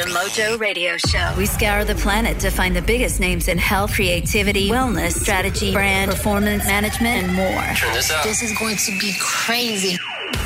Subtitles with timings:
[0.00, 1.34] The Mojo Radio Show.
[1.36, 6.10] We scour the planet to find the biggest names in health, creativity, wellness, strategy, brand,
[6.10, 7.62] performance, management, and more.
[7.76, 8.24] Turn this up.
[8.24, 9.98] This is going to be crazy.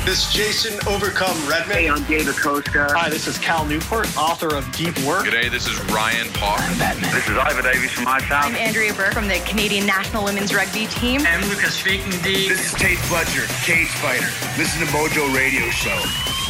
[0.03, 1.77] This is Jason Overcome Redman.
[1.77, 2.89] Hey, I'm David Costa.
[2.91, 5.25] Hi, this is Cal Newport, author of Deep Work.
[5.25, 6.59] G'day, this is Ryan Park.
[6.99, 8.51] This is Iva Davies from my town.
[8.51, 11.21] I'm Andrea Burke from the Canadian National Women's Rugby Team.
[11.25, 12.49] I'm Lucas Fakendy.
[12.49, 14.27] This is Tate Fletcher, Cage Fighter.
[14.57, 15.95] Listen to Mojo Radio Show,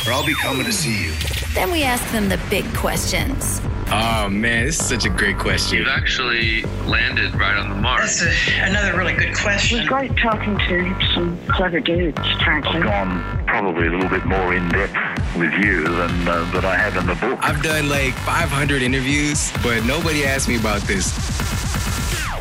[0.08, 1.14] or I'll be coming to see you.
[1.54, 3.62] Then we ask them the big questions.
[3.92, 5.78] Oh man, this is such a great question.
[5.78, 8.02] You've actually landed right on the mark.
[8.02, 9.78] That's a, another really good question.
[9.78, 12.78] It was great talking to some clever dudes, frankly.
[12.78, 14.94] I've gone probably a little bit more in depth
[15.38, 17.40] with you than uh, that I have in the book.
[17.42, 21.14] I've done like 500 interviews, but nobody asked me about this.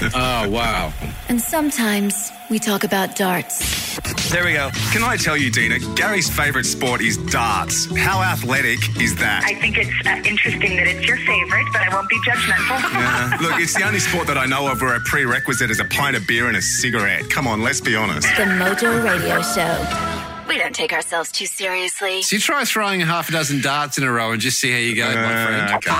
[0.14, 0.92] oh wow!
[1.28, 3.94] And sometimes we talk about darts.
[4.30, 4.70] There we go.
[4.92, 7.86] Can I tell you, Dina, Gary's favourite sport is darts.
[7.96, 9.44] How athletic is that?
[9.44, 12.80] I think it's uh, interesting that it's your favourite, but I won't be judgmental.
[12.92, 13.38] yeah.
[13.40, 16.16] Look, it's the only sport that I know of where a prerequisite is a pint
[16.16, 17.30] of beer and a cigarette.
[17.30, 18.26] Come on, let's be honest.
[18.36, 20.24] The Mojo Radio Show.
[20.48, 22.22] We don't take ourselves too seriously.
[22.22, 24.78] So you try throwing half a dozen darts in a row and just see how
[24.78, 25.74] you go, uh, my friend.
[25.74, 25.90] Okay.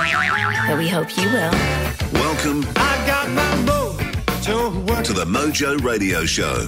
[0.67, 1.51] But we hope you will.
[2.13, 3.74] Welcome.
[4.87, 6.67] I to the Mojo Radio Show.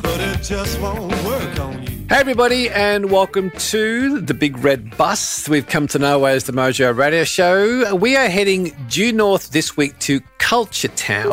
[2.10, 6.52] Hey, everybody, and welcome to the Big Red Bus we've come to know as the
[6.52, 7.94] Mojo Radio Show.
[7.96, 11.30] We are heading due north this week to Culture Town.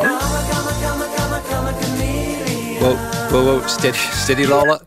[2.77, 2.95] Whoa,
[3.31, 4.85] whoa, whoa, steady, steady, Lola.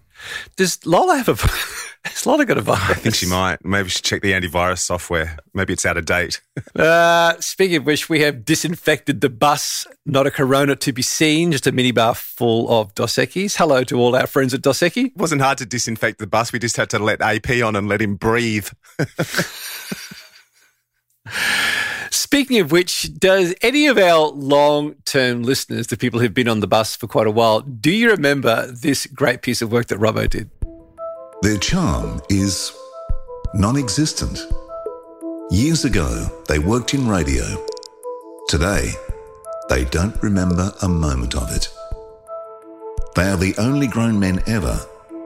[0.55, 1.78] Does Lola have a.
[2.05, 2.91] Has Lola got a virus?
[2.91, 3.65] I think she might.
[3.65, 5.37] Maybe she check the antivirus software.
[5.53, 6.41] Maybe it's out of date.
[6.77, 9.87] uh, speaking of which, we have disinfected the bus.
[10.07, 13.57] Not a Corona to be seen, just a minibar full of Dos Equis.
[13.57, 15.07] Hello to all our friends at Dos Equis.
[15.07, 16.53] It wasn't hard to disinfect the bus.
[16.53, 18.69] We just had to let AP on and let him breathe.
[22.11, 26.61] Speaking of which, does any of our long term listeners, the people who've been on
[26.61, 29.99] the bus for quite a while, do you remember this great piece of work that
[29.99, 30.51] Robbo did?
[31.41, 32.77] Their charm is
[33.55, 34.41] non existent.
[35.51, 37.45] Years ago, they worked in radio.
[38.49, 38.91] Today,
[39.69, 41.69] they don't remember a moment of it.
[43.15, 44.85] They are the only grown men ever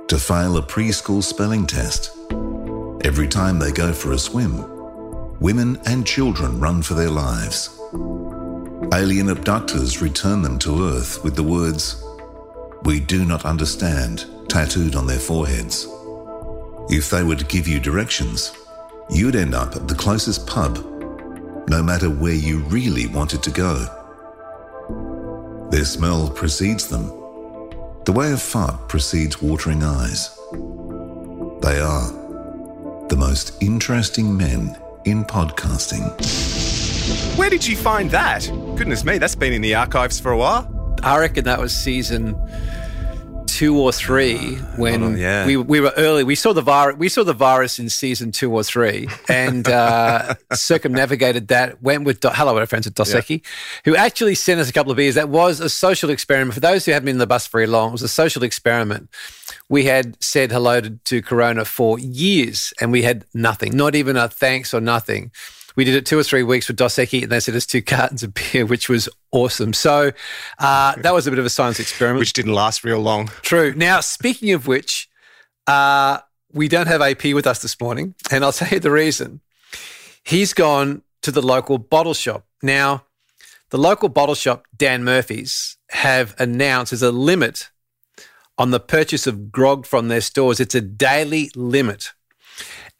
[0.09, 2.15] to fail a preschool spelling test.
[3.07, 7.81] Every time they go for a swim, women and children run for their lives.
[8.93, 12.05] Alien abductors return them to Earth with the words,
[12.83, 15.89] We do not understand, tattooed on their foreheads.
[16.89, 18.53] If they were to give you directions,
[19.09, 20.79] you'd end up at the closest pub,
[21.69, 23.87] no matter where you really wanted to go.
[25.71, 27.07] Their smell precedes them,
[28.05, 30.37] the way a fart precedes watering eyes.
[31.63, 32.11] They are
[33.09, 36.03] the most interesting men in podcasting.
[37.39, 38.47] Where did you find that?
[38.77, 40.69] Goodness me, that's been in the archives for a while.
[41.03, 42.35] I reckon that was season
[43.63, 45.47] two or three when on, yeah.
[45.47, 46.25] we we were early.
[46.25, 46.97] We saw the virus.
[46.97, 51.81] We saw the virus in season two or three, and uh, circumnavigated that.
[51.81, 53.83] Went with Do- hello, our friends at Dos Equis, yeah.
[53.85, 55.15] who actually sent us a couple of beers.
[55.15, 56.55] That was a social experiment.
[56.55, 59.09] For those who haven't been in the bus very long, it was a social experiment.
[59.69, 64.17] We had said hello to, to Corona for years, and we had nothing, not even
[64.17, 65.31] a thanks or nothing.
[65.77, 67.83] We did it two or three weeks with Dos Equis, and they sent us two
[67.83, 69.73] cartons of beer, which was awesome.
[69.73, 70.13] So
[70.59, 72.21] uh, that was a bit of a science experiment.
[72.21, 73.31] Which didn't last real long.
[73.43, 73.75] True.
[73.75, 75.09] Now, speaking of which,
[75.67, 76.19] uh,
[76.53, 79.41] we don't have AP with us this morning, and I'll tell you the reason.
[80.25, 82.47] He's gone to the local bottle shop.
[82.63, 83.05] Now,
[83.71, 87.71] the local bottle shop, Dan Murphy's, have announced there's a limit
[88.59, 90.61] on the purchase of grog from their stores.
[90.61, 92.13] It's a daily limit.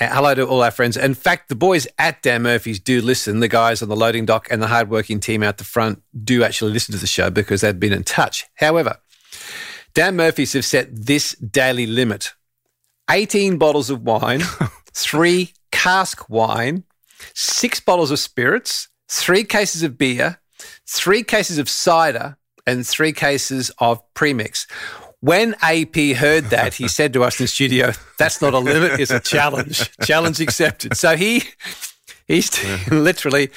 [0.03, 0.97] Uh, hello to all our friends.
[0.97, 3.39] In fact, the boys at Dan Murphy's do listen.
[3.39, 6.73] The guys on the loading dock and the hardworking team out the front do actually
[6.73, 8.47] listen to the show because they've been in touch.
[8.55, 8.97] However,
[9.95, 12.33] Dan Murphy's have set this daily limit
[13.13, 14.41] 18 bottles of wine,
[14.93, 16.83] three cask wine,
[17.33, 20.41] six bottles of spirits, three cases of beer,
[20.85, 22.37] three cases of cider,
[22.67, 24.67] and three cases of premix.
[25.23, 28.99] When AP heard that, he said to us in the studio, "That's not a limit;
[28.99, 29.89] it's a challenge.
[30.03, 31.45] challenge accepted." So he
[32.27, 32.51] he's
[32.91, 33.51] literally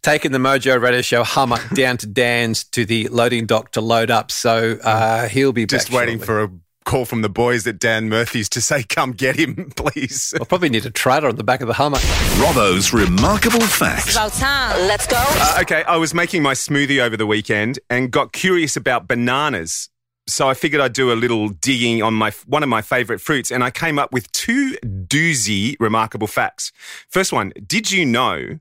[0.00, 4.12] taken the Mojo Radio Show Hummer down to Dan's to the loading dock to load
[4.12, 4.30] up.
[4.30, 6.26] So uh, he'll be just waiting shortly.
[6.26, 6.50] for a
[6.84, 10.68] call from the boys at Dan Murphy's to say, "Come get him, please." I'll probably
[10.68, 11.98] need a trailer on the back of the Hummer.
[12.40, 14.06] Robbo's remarkable facts.
[14.06, 14.86] It's about time.
[14.86, 15.16] Let's go.
[15.18, 19.88] Uh, okay, I was making my smoothie over the weekend and got curious about bananas.
[20.28, 23.50] So I figured I'd do a little digging on my one of my favorite fruits,
[23.50, 26.70] and I came up with two doozy remarkable facts.
[27.08, 28.58] First one: Did you know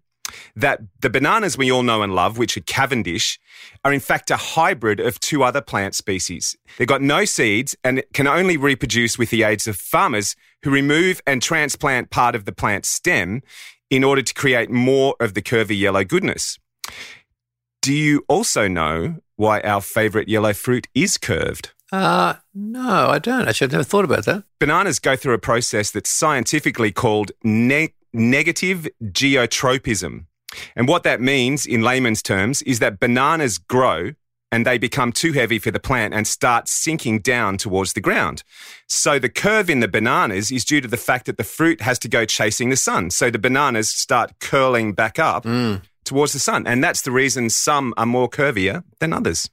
[0.55, 3.39] that the bananas we all know and love, which are Cavendish,
[3.83, 6.57] are in fact a hybrid of two other plant species.
[6.77, 11.21] They've got no seeds and can only reproduce with the aids of farmers who remove
[11.25, 13.41] and transplant part of the plant stem
[13.89, 16.59] in order to create more of the curvy yellow goodness.
[17.81, 21.71] Do you also know why our favorite yellow fruit is curved?
[21.91, 23.47] Uh, no, I don't.
[23.47, 24.43] Actually, I've never thought about that.
[24.59, 30.25] Bananas go through a process that's scientifically called ne- negative geotropism.
[30.75, 34.13] And what that means in layman's terms is that bananas grow
[34.51, 38.43] and they become too heavy for the plant and start sinking down towards the ground.
[38.87, 41.99] So the curve in the bananas is due to the fact that the fruit has
[41.99, 43.09] to go chasing the sun.
[43.09, 45.81] So the bananas start curling back up mm.
[46.07, 46.65] Towards the sun.
[46.65, 49.50] And that's the reason some are more curvier than others.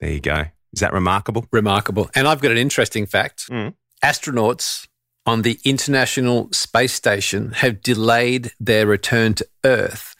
[0.00, 0.46] There you go.
[0.72, 1.46] Is that remarkable?
[1.52, 2.10] Remarkable.
[2.14, 3.50] And I've got an interesting fact.
[3.50, 3.74] Mm.
[4.02, 4.88] Astronauts
[5.26, 10.16] on the International Space Station have delayed their return to Earth.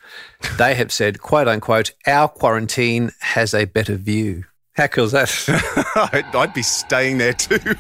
[0.59, 4.45] They have said, quote unquote, our quarantine has a better view.
[4.75, 5.31] How cool is that?
[6.13, 7.59] I'd, I'd be staying there too.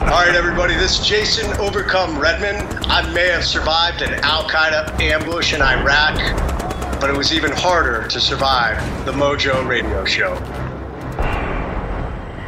[0.00, 2.66] All right, everybody, this is Jason Overcome Redman.
[2.84, 6.63] I may have survived an Al Qaeda ambush in Iraq,
[7.04, 10.32] but it was even harder to survive the Mojo radio show.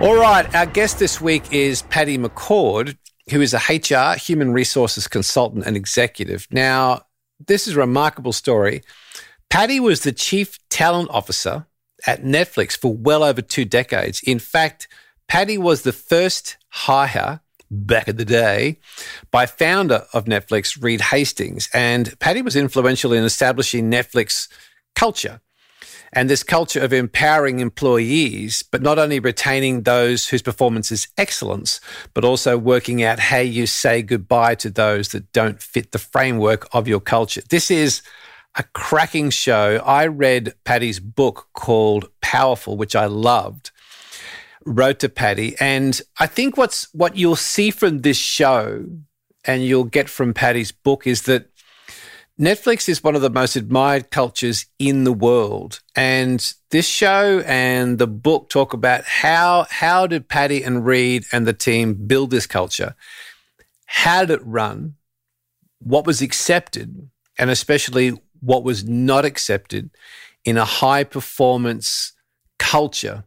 [0.00, 2.96] All right, our guest this week is Patty McCord,
[3.28, 6.48] who is a HR, human resources consultant and executive.
[6.50, 7.02] Now,
[7.46, 8.80] this is a remarkable story.
[9.50, 11.66] Patty was the chief talent officer
[12.06, 14.22] at Netflix for well over two decades.
[14.22, 14.88] In fact,
[15.28, 17.40] Patty was the first hire
[17.70, 18.78] back in the day
[19.30, 21.68] by founder of Netflix, Reed Hastings.
[21.72, 24.48] And Patty was influential in establishing Netflix
[24.94, 25.40] culture
[26.12, 31.80] and this culture of empowering employees, but not only retaining those whose performance is excellence,
[32.14, 36.68] but also working out how you say goodbye to those that don't fit the framework
[36.72, 37.42] of your culture.
[37.48, 38.02] This is
[38.54, 39.82] a cracking show.
[39.84, 43.70] I read Patty's book called Powerful, which I loved.
[44.68, 48.84] Wrote to Patty, and I think what's what you'll see from this show,
[49.44, 51.50] and you'll get from Patty's book, is that
[52.38, 55.80] Netflix is one of the most admired cultures in the world.
[55.94, 61.46] And this show and the book talk about how how did Patty and Reed and
[61.46, 62.94] the team build this culture?
[63.86, 64.96] How did it run?
[65.78, 67.08] What was accepted?
[67.38, 69.90] And especially what was not accepted
[70.44, 72.12] in a high performance
[72.58, 73.24] culture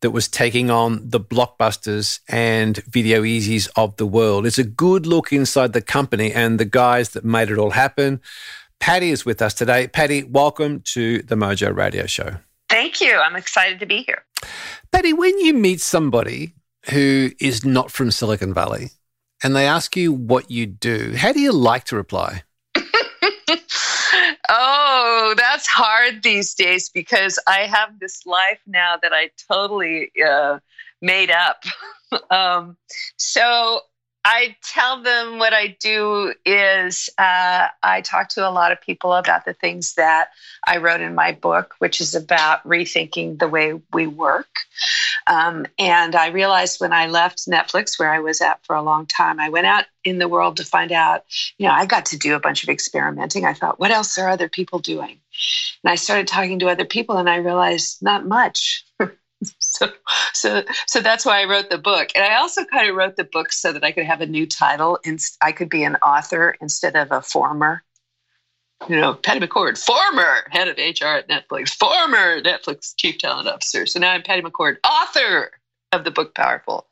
[0.00, 4.46] that was taking on the blockbusters and Video Ezys of the world.
[4.46, 8.20] It's a good look inside the company and the guys that made it all happen.
[8.78, 9.88] Patty is with us today.
[9.88, 12.36] Patty, welcome to the Mojo Radio Show.
[12.70, 13.14] Thank you.
[13.16, 14.24] I'm excited to be here.
[14.90, 16.54] Patty, when you meet somebody
[16.90, 18.90] who is not from Silicon Valley
[19.42, 22.42] and they ask you what you do, how do you like to reply?
[24.50, 30.58] Oh, that's hard these days because I have this life now that I totally uh,
[31.00, 31.62] made up.
[32.30, 32.76] um,
[33.16, 33.80] so
[34.24, 39.14] I tell them what I do is uh, I talk to a lot of people
[39.14, 40.28] about the things that
[40.66, 44.48] I wrote in my book, which is about rethinking the way we work.
[45.26, 49.06] Um, and I realized when I left Netflix, where I was at for a long
[49.06, 51.24] time, I went out in the world to find out,
[51.56, 53.46] you know, I got to do a bunch of experimenting.
[53.46, 55.18] I thought, what else are other people doing?
[55.82, 58.84] And I started talking to other people and I realized not much.
[59.70, 59.92] so
[60.32, 62.10] so so that's why I wrote the book.
[62.14, 64.46] And I also kind of wrote the book so that I could have a new
[64.46, 67.82] title and I could be an author instead of a former.
[68.88, 73.86] You know, Patty McCord, former head of HR at Netflix, former Netflix chief talent officer.
[73.86, 75.52] So now I'm Patty McCord, author
[75.92, 76.86] of the book Powerful.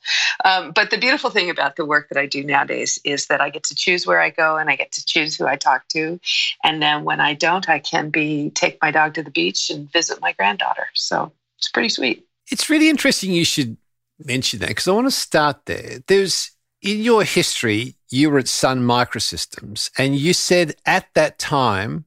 [0.45, 3.51] Um, but the beautiful thing about the work that I do nowadays is that I
[3.51, 6.21] get to choose where I go and I get to choose who I talk to.
[6.63, 9.91] And then when I don't, I can be take my dog to the beach and
[9.91, 10.89] visit my granddaughter.
[10.95, 12.28] So it's pretty sweet.
[12.51, 13.77] It's really interesting you should
[14.19, 15.99] mention that because I want to start there.
[16.07, 16.51] There's
[16.81, 22.05] in your history, you were at Sun Microsystems, and you said at that time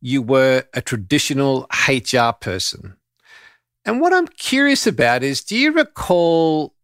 [0.00, 2.96] you were a traditional HR person.
[3.84, 6.74] And what I'm curious about is do you recall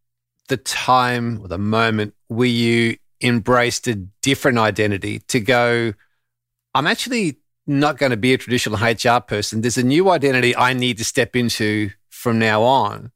[0.48, 5.92] the time or the moment where you embraced a different identity to go,
[6.74, 9.60] I'm actually not going to be a traditional HR person.
[9.60, 13.12] There's a new identity I need to step into from now on,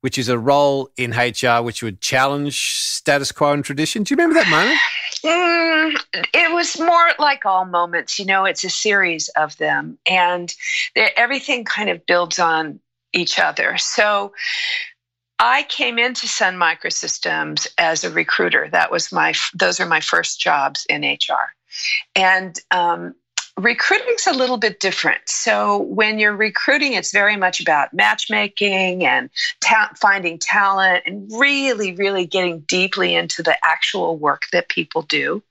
[0.00, 4.02] which is a role in HR which would challenge status quo and tradition.
[4.02, 4.78] Do you remember that moment?
[5.24, 8.18] Mm, it was more like all moments.
[8.18, 10.52] You know, it's a series of them, and
[10.96, 12.80] everything kind of builds on
[13.12, 13.76] each other.
[13.76, 14.32] So
[15.38, 18.68] I came into Sun Microsystems as a recruiter.
[18.72, 21.54] That was my; those are my first jobs in HR,
[22.16, 23.14] and um,
[23.64, 25.20] recruiting's a little bit different.
[25.26, 31.94] So when you're recruiting, it's very much about matchmaking and ta- finding talent and really,
[31.94, 35.42] really getting deeply into the actual work that people do.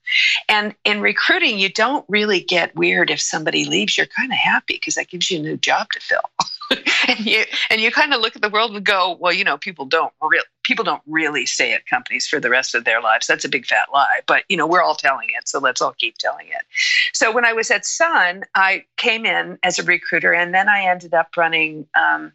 [0.48, 3.96] And in recruiting, you don't really get weird if somebody leaves.
[3.96, 6.30] You're kind of happy because that gives you a new job to fill.
[7.08, 9.58] and you and you kind of look at the world and go, well, you know,
[9.58, 13.26] people don't real people don't really stay at companies for the rest of their lives.
[13.26, 15.94] That's a big fat lie, but you know, we're all telling it, so let's all
[15.98, 16.64] keep telling it.
[17.12, 20.84] So when I was at Sun, I came in as a recruiter, and then I
[20.84, 21.86] ended up running.
[22.00, 22.32] Um,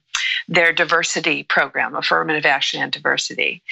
[0.48, 3.64] their diversity program, affirmative action and diversity.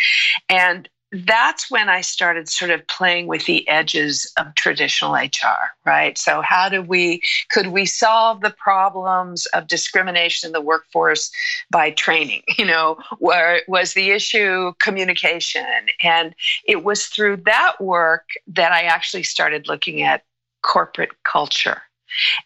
[0.49, 6.17] And that's when I started sort of playing with the edges of traditional HR, right?
[6.17, 11.31] So how do we could we solve the problems of discrimination in the workforce
[11.71, 12.41] by training?
[12.63, 15.65] You know, where was the issue communication?
[16.01, 16.33] And
[16.65, 20.23] it was through that work that I actually started looking at
[20.61, 21.81] corporate culture.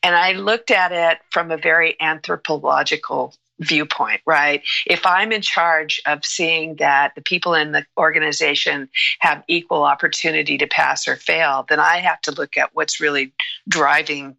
[0.02, 4.62] And I looked at it from a very anthropological viewpoint, right?
[4.86, 10.58] If I'm in charge of seeing that the people in the organization have equal opportunity
[10.58, 13.34] to pass or fail, then I have to look at what's really
[13.68, 14.38] driving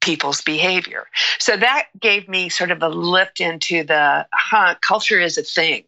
[0.00, 1.06] people's behavior.
[1.38, 5.84] So that gave me sort of a lift into the huh, culture is a thing.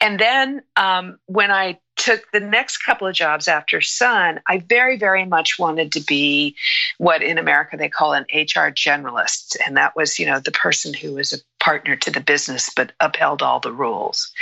[0.00, 4.96] And then um, when I took the next couple of jobs after Sun, I very,
[4.96, 6.56] very much wanted to be
[6.98, 9.56] what in America they call an HR generalist.
[9.64, 12.92] And that was, you know, the person who was a partner to the business but
[13.00, 14.32] upheld all the rules.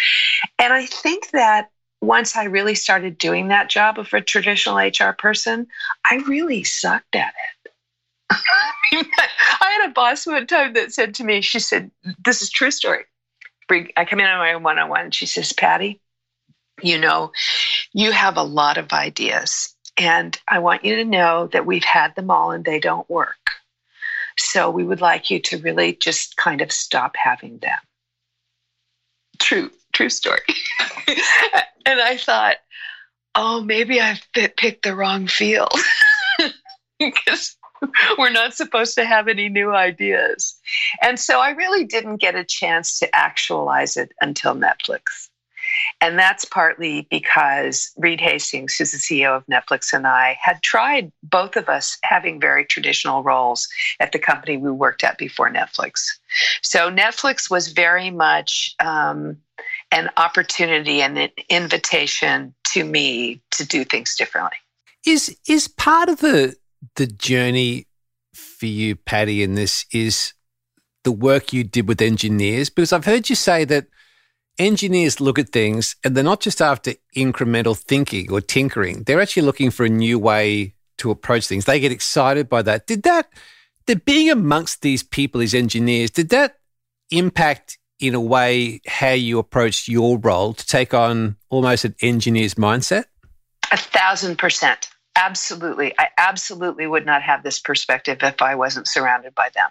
[0.59, 5.13] And I think that once I really started doing that job of a traditional HR
[5.13, 5.67] person,
[6.11, 7.73] I really sucked at it.
[9.61, 11.91] I had a boss one time that said to me, she said,
[12.25, 13.05] This is true story.
[13.71, 15.11] I come in on my one on one.
[15.11, 16.01] She says, Patty,
[16.83, 17.33] you know,
[17.93, 19.75] you have a lot of ideas.
[19.97, 23.51] And I want you to know that we've had them all and they don't work.
[24.39, 27.79] So we would like you to really just kind of stop having them.
[29.39, 30.41] True, true story.
[31.87, 32.57] and I thought,
[33.35, 35.75] oh, maybe I've picked the wrong field
[36.99, 37.57] because
[38.19, 40.55] we're not supposed to have any new ideas.
[41.03, 45.29] And so I really didn't get a chance to actualize it until Netflix.
[46.01, 51.13] And that's partly because Reed Hastings, who's the CEO of Netflix, and I had tried
[51.23, 53.69] both of us having very traditional roles
[54.01, 56.19] at the company we worked at before Netflix.
[56.63, 59.37] So Netflix was very much um,
[59.93, 64.57] an opportunity and an invitation to me to do things differently.
[65.07, 66.57] Is is part of the
[66.97, 67.87] the journey
[68.35, 70.35] for you, Patty, in this is
[71.05, 72.71] the work you did with engineers?
[72.71, 73.87] Because I've heard you say that
[74.59, 79.03] engineers look at things and they're not just after incremental thinking or tinkering.
[79.05, 81.65] They're actually looking for a new way to approach things.
[81.65, 82.87] They get excited by that.
[82.87, 83.33] Did that,
[83.87, 86.59] did being amongst these people, these engineers, did that
[87.11, 92.55] impact in a way how you approached your role to take on almost an engineer's
[92.55, 93.05] mindset?
[93.73, 94.91] A thousand percent.
[95.17, 95.93] Absolutely.
[95.99, 99.71] I absolutely would not have this perspective if I wasn't surrounded by them.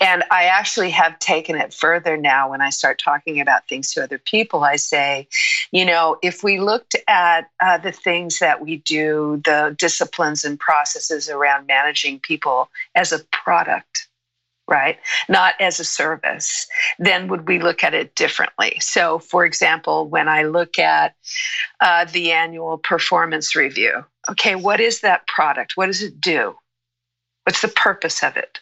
[0.00, 4.02] And I actually have taken it further now when I start talking about things to
[4.02, 4.64] other people.
[4.64, 5.28] I say,
[5.70, 10.58] you know, if we looked at uh, the things that we do, the disciplines and
[10.58, 14.08] processes around managing people as a product,
[14.68, 14.98] right?
[15.28, 16.66] Not as a service,
[16.98, 18.78] then would we look at it differently?
[18.80, 21.14] So, for example, when I look at
[21.80, 25.72] uh, the annual performance review, okay, what is that product?
[25.76, 26.54] What does it do?
[27.44, 28.60] What's the purpose of it?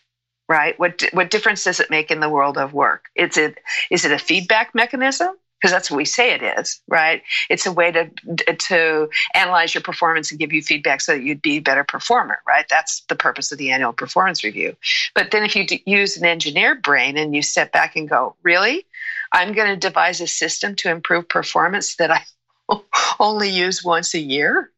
[0.50, 0.76] right?
[0.80, 3.04] What what difference does it make in the world of work?
[3.14, 5.37] Is it is it a feedback mechanism?
[5.61, 7.23] Because that's what we say it is, right?
[7.50, 8.11] It's a way to
[8.55, 12.38] to analyze your performance and give you feedback so that you'd be a better performer,
[12.47, 12.67] right?
[12.69, 14.76] That's the purpose of the annual performance review.
[15.14, 18.87] But then if you use an engineer brain and you step back and go, really,
[19.33, 22.25] I'm going to devise a system to improve performance that I
[23.21, 24.71] only use once a year.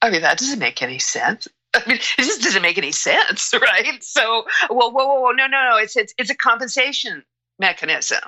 [0.00, 1.48] I mean, that doesn't make any sense.
[1.74, 4.02] I mean, it just doesn't make any sense, right?
[4.02, 5.76] So, whoa, whoa, whoa, whoa, no, no, no.
[5.76, 7.24] It's it's it's a compensation
[7.58, 8.20] mechanism.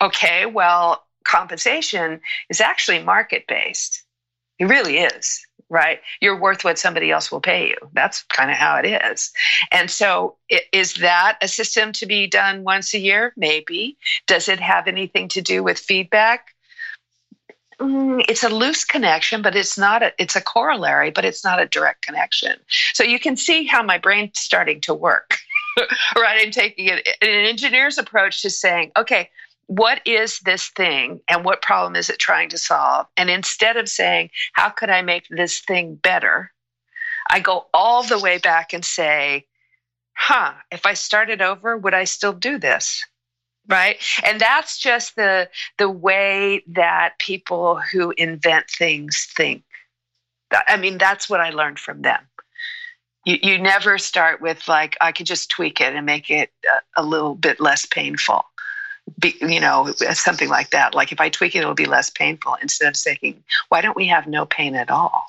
[0.00, 4.02] Okay, well, compensation is actually market based.
[4.58, 6.00] It really is, right?
[6.20, 7.76] You're worth what somebody else will pay you.
[7.92, 9.30] That's kind of how it is.
[9.70, 10.36] And so,
[10.72, 13.32] is that a system to be done once a year?
[13.36, 13.98] Maybe.
[14.26, 16.54] Does it have anything to do with feedback?
[17.80, 21.60] Mm, it's a loose connection, but it's not a, it's a corollary, but it's not
[21.60, 22.56] a direct connection.
[22.92, 25.38] So you can see how my brain's starting to work,
[26.16, 26.40] right?
[26.44, 29.30] I'm taking an engineer's approach to saying, okay,
[29.68, 33.06] what is this thing and what problem is it trying to solve?
[33.16, 36.50] And instead of saying, how could I make this thing better?
[37.30, 39.46] I go all the way back and say,
[40.14, 43.04] huh, if I started over, would I still do this?
[43.68, 43.98] Right.
[44.24, 49.62] And that's just the the way that people who invent things think.
[50.50, 52.20] I mean, that's what I learned from them.
[53.26, 57.02] You, you never start with like, I could just tweak it and make it a,
[57.02, 58.46] a little bit less painful.
[59.18, 60.94] Be, you know, something like that.
[60.94, 64.06] Like if I tweak it, it'll be less painful instead of saying, why don't we
[64.06, 65.26] have no pain at all?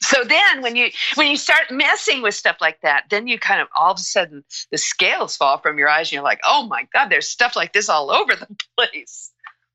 [0.00, 3.60] so then when you when you start messing with stuff like that then you kind
[3.60, 6.66] of all of a sudden the scales fall from your eyes and you're like oh
[6.66, 9.30] my god there's stuff like this all over the place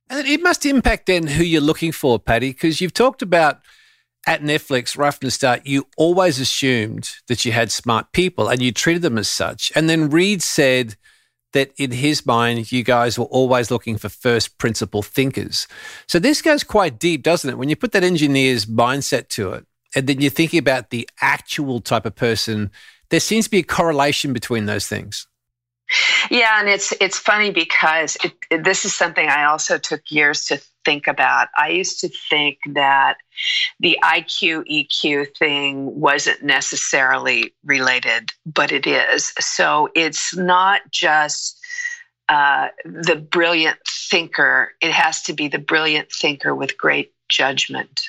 [0.10, 3.60] and it must impact then who you're looking for patty because you've talked about
[4.28, 8.62] at netflix right from the start you always assumed that you had smart people and
[8.62, 10.96] you treated them as such and then reed said
[11.56, 15.68] that in his mind, you guys were always looking for first principle thinkers.
[16.06, 17.58] So this goes quite deep, doesn't it?
[17.58, 21.80] When you put that engineer's mindset to it, and then you're thinking about the actual
[21.80, 22.72] type of person,
[23.10, 25.28] there seems to be a correlation between those things.
[26.30, 30.62] Yeah, and it's it's funny because it, this is something I also took years to
[30.86, 31.50] think about.
[31.58, 33.18] I used to think that
[33.80, 39.34] the IQ EQ thing wasn't necessarily related, but it is.
[39.40, 41.60] So it's not just
[42.30, 48.02] uh, the brilliant thinker; it has to be the brilliant thinker with great judgment.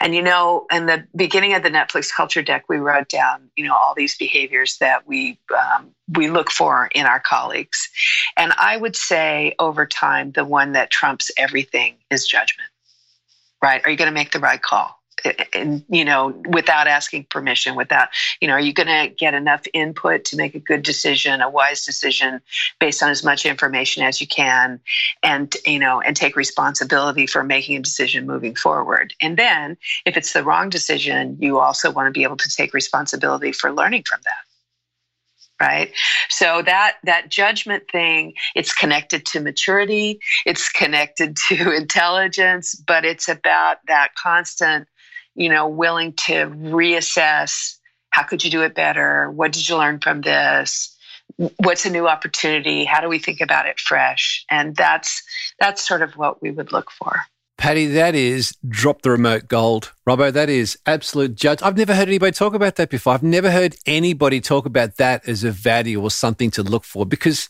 [0.00, 3.64] And you know, in the beginning of the Netflix culture deck, we wrote down, you
[3.64, 7.88] know, all these behaviors that we um, we look for in our colleagues.
[8.36, 12.68] And I would say over time, the one that trumps everything is judgment.
[13.62, 13.82] Right?
[13.84, 14.99] Are you going to make the right call?
[15.88, 18.08] You know without asking permission without
[18.40, 21.48] you know are you going to get enough input to make a good decision a
[21.48, 22.40] wise decision
[22.78, 24.80] based on as much information as you can
[25.22, 29.14] and you know and take responsibility for making a decision moving forward?
[29.20, 32.74] And then if it's the wrong decision you also want to be able to take
[32.74, 34.44] responsibility for learning from that
[35.60, 35.92] right?
[36.30, 43.28] So that that judgment thing it's connected to maturity it's connected to intelligence but it's
[43.28, 44.88] about that constant
[45.40, 47.78] you know, willing to reassess
[48.10, 49.30] how could you do it better?
[49.30, 50.94] What did you learn from this?
[51.56, 52.84] What's a new opportunity?
[52.84, 54.44] How do we think about it fresh?
[54.50, 55.22] And that's
[55.58, 57.22] that's sort of what we would look for.
[57.56, 59.92] Patty, that is drop the remote gold.
[60.06, 61.62] Robbo, that is absolute judge.
[61.62, 63.14] I've never heard anybody talk about that before.
[63.14, 67.06] I've never heard anybody talk about that as a value or something to look for
[67.06, 67.48] because,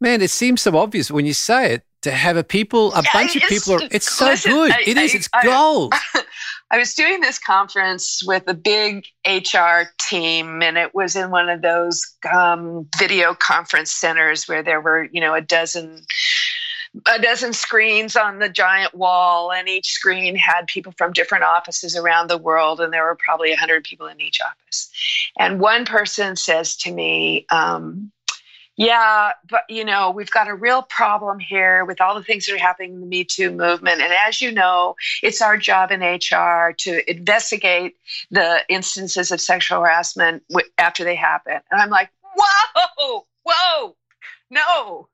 [0.00, 3.10] man, it seems so obvious when you say it to have a people, a yeah,
[3.12, 3.74] bunch of people.
[3.74, 4.70] Are, it's so listen, good.
[4.70, 5.12] I, it is.
[5.12, 5.92] I, it's gold.
[5.92, 6.22] I,
[6.70, 11.48] I was doing this conference with a big HR team, and it was in one
[11.48, 16.02] of those um, video conference centers where there were, you know, a dozen
[17.04, 21.96] a dozen screens on the giant wall, and each screen had people from different offices
[21.96, 24.90] around the world, and there were probably 100 people in each office.
[25.38, 28.12] And one person says to me, um,
[28.76, 32.54] yeah, but you know, we've got a real problem here with all the things that
[32.54, 34.02] are happening in the Me Too movement.
[34.02, 37.96] And as you know, it's our job in HR to investigate
[38.30, 40.42] the instances of sexual harassment
[40.78, 41.58] after they happen.
[41.70, 43.96] And I'm like, whoa, whoa,
[44.50, 45.08] no,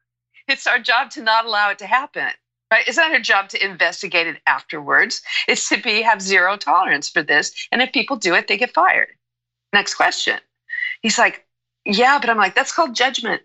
[0.49, 2.29] it's our job to not allow it to happen.
[2.73, 2.85] Right?
[2.89, 5.21] It's not our job to investigate it afterwards.
[5.47, 7.53] It's to be have zero tolerance for this.
[7.71, 9.09] And if people do it, they get fired.
[9.75, 10.39] Next question.
[11.03, 11.47] He's like,
[11.85, 13.43] yeah, but I'm like, that's called judgment.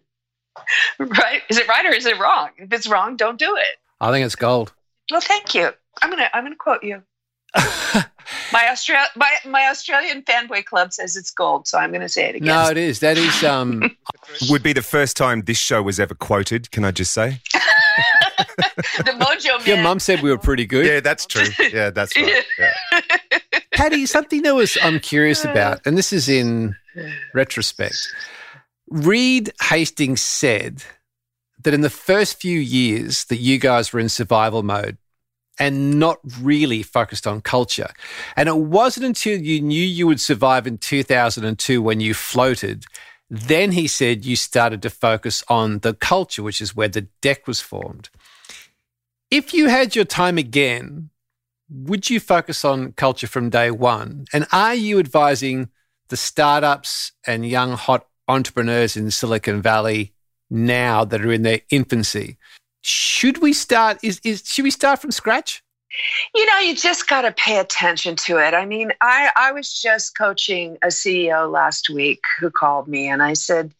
[1.00, 1.41] Right?
[1.50, 2.50] Is it right or is it wrong?
[2.58, 3.78] If it's wrong, don't do it.
[4.00, 4.74] I think it's gold.
[5.12, 5.72] Well, thank you.
[6.02, 7.02] I'm gonna I'm gonna quote you.
[7.56, 12.36] my Australia my, my Australian fanboy club says it's gold, so I'm gonna say it
[12.36, 12.48] again.
[12.48, 13.00] No, it is.
[13.00, 13.96] That is um
[14.50, 17.39] would be the first time this show was ever quoted, can I just say?
[18.98, 19.67] the Mojo Man.
[19.67, 20.86] Your mum said we were pretty good.
[20.86, 21.48] Yeah, that's true.
[21.72, 22.43] Yeah, that's right.
[22.60, 22.74] Yeah.
[23.72, 26.76] Patty, something that was I'm curious about, and this is in
[27.34, 27.98] retrospect.
[28.89, 30.84] Reed Hastings said
[31.63, 34.97] that in the first few years that you guys were in survival mode
[35.60, 37.89] and not really focused on culture.
[38.36, 42.86] And it wasn't until you knew you would survive in 2002 when you floated.
[43.30, 47.47] Then he said you started to focus on the culture, which is where the deck
[47.47, 48.10] was formed.
[49.30, 51.10] If you had your time again,
[51.69, 54.26] would you focus on culture from day one?
[54.32, 55.69] And are you advising
[56.08, 60.13] the startups and young hot entrepreneurs in Silicon Valley
[60.50, 62.38] now that are in their infancy.
[62.82, 64.00] Should we start?
[64.04, 65.63] Is, is should we start from scratch?
[66.36, 68.54] You know, you just got to pay attention to it.
[68.54, 73.24] I mean, I, I was just coaching a CEO last week who called me and
[73.24, 73.74] I said,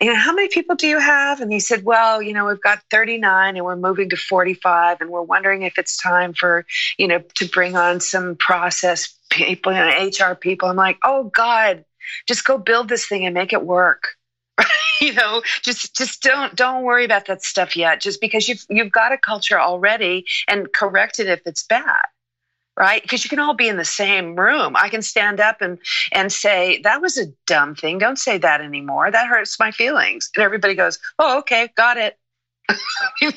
[0.00, 1.40] You know, how many people do you have?
[1.40, 5.10] And he said, Well, you know, we've got 39 and we're moving to 45 and
[5.10, 6.64] we're wondering if it's time for,
[6.96, 10.68] you know, to bring on some process people, you know, HR people.
[10.68, 11.84] I'm like, oh God,
[12.26, 14.16] just go build this thing and make it work.
[15.00, 18.00] you know, just just don't don't worry about that stuff yet.
[18.00, 22.02] Just because you've you've got a culture already and correct it if it's bad
[22.76, 23.02] right?
[23.02, 24.74] Because you can all be in the same room.
[24.76, 25.78] I can stand up and
[26.12, 27.98] and say that was a dumb thing.
[27.98, 29.10] Don't say that anymore.
[29.10, 30.30] That hurts my feelings.
[30.34, 32.18] And everybody goes oh okay got it
[33.20, 33.30] you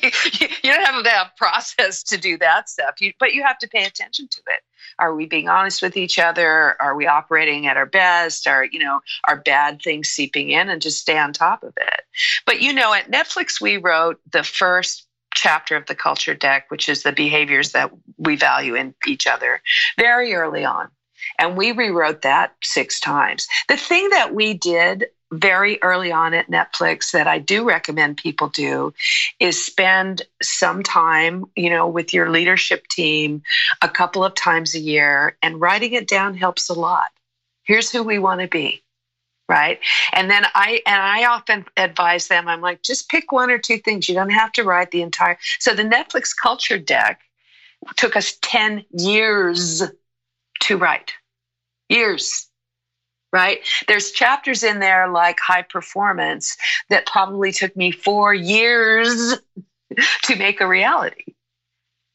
[0.62, 3.00] don't have have process to do that stuff.
[3.00, 4.62] You, but you have to pay attention to it.
[4.98, 6.80] Are we being honest with each other?
[6.80, 8.46] Are we operating at our best?
[8.46, 10.68] Are you know are bad things seeping in?
[10.68, 12.02] And just stay on top of it.
[12.44, 16.88] But you know at netflix we wrote the first chapter of the culture deck which
[16.88, 19.60] is the behaviors that we value in each other
[19.98, 20.88] very early on.
[21.38, 23.46] And we rewrote that six times.
[23.68, 28.48] The thing that we did very early on at Netflix that I do recommend people
[28.48, 28.94] do
[29.40, 33.42] is spend some time, you know, with your leadership team
[33.82, 37.10] a couple of times a year and writing it down helps a lot.
[37.64, 38.82] Here's who we want to be.
[39.48, 39.78] Right.
[40.12, 43.78] And then I and I often advise them, I'm like, just pick one or two
[43.78, 44.08] things.
[44.08, 47.20] You don't have to write the entire so the Netflix culture deck
[47.96, 49.84] took us 10 years
[50.62, 51.12] to write.
[51.88, 52.48] Years
[53.36, 53.60] right?
[53.86, 56.56] There's chapters in there like high performance
[56.88, 59.36] that probably took me four years
[60.22, 61.34] to make a reality,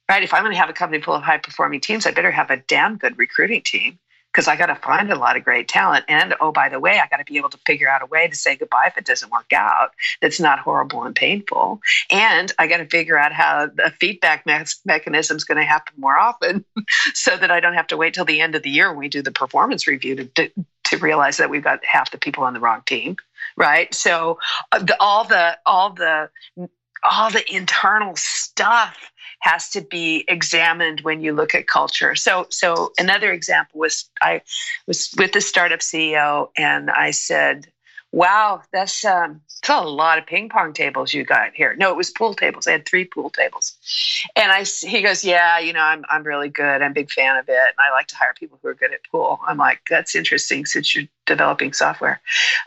[0.10, 0.24] right?
[0.24, 2.50] If I'm going to have a company full of high performing teams, I better have
[2.50, 4.00] a damn good recruiting team
[4.32, 6.06] because I got to find a lot of great talent.
[6.08, 8.28] And oh, by the way, I got to be able to figure out a way
[8.28, 9.92] to say goodbye if it doesn't work out
[10.22, 11.82] that's not horrible and painful.
[12.10, 15.94] And I got to figure out how the feedback me- mechanism is going to happen
[15.98, 16.64] more often
[17.14, 19.10] so that I don't have to wait till the end of the year when we
[19.10, 20.52] do the performance review to, to,
[20.86, 23.18] to realize that we've got half the people on the wrong team.
[23.58, 23.94] Right.
[23.94, 24.40] So
[24.72, 26.30] uh, all the, all the,
[27.04, 29.12] all the internal stuff
[29.42, 32.16] has to be examined when you look at culture.
[32.16, 34.42] So, so another example was I
[34.88, 37.68] was with the startup CEO, and I said,
[38.12, 42.12] "Wow, that's um, a lot of ping pong tables you got here." No, it was
[42.12, 42.68] pool tables.
[42.68, 43.76] I had three pool tables,
[44.36, 46.84] and I he goes, "Yeah, you know, I'm I'm really good.
[46.84, 48.94] I'm a big fan of it, and I like to hire people who are good
[48.94, 52.22] at pool." I'm like, "That's interesting since you're developing software.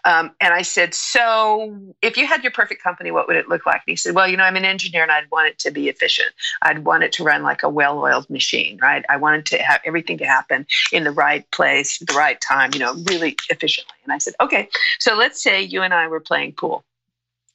[0.07, 3.67] Um, and I said, So if you had your perfect company, what would it look
[3.67, 3.83] like?
[3.87, 5.89] And he said, Well, you know, I'm an engineer and I'd want it to be
[5.89, 6.31] efficient.
[6.63, 9.05] I'd want it to run like a well oiled machine, right?
[9.09, 12.81] I wanted to have everything to happen in the right place, the right time, you
[12.81, 13.97] know, really efficiently.
[14.05, 16.85] And I said, Okay, so let's say you and I were playing pool.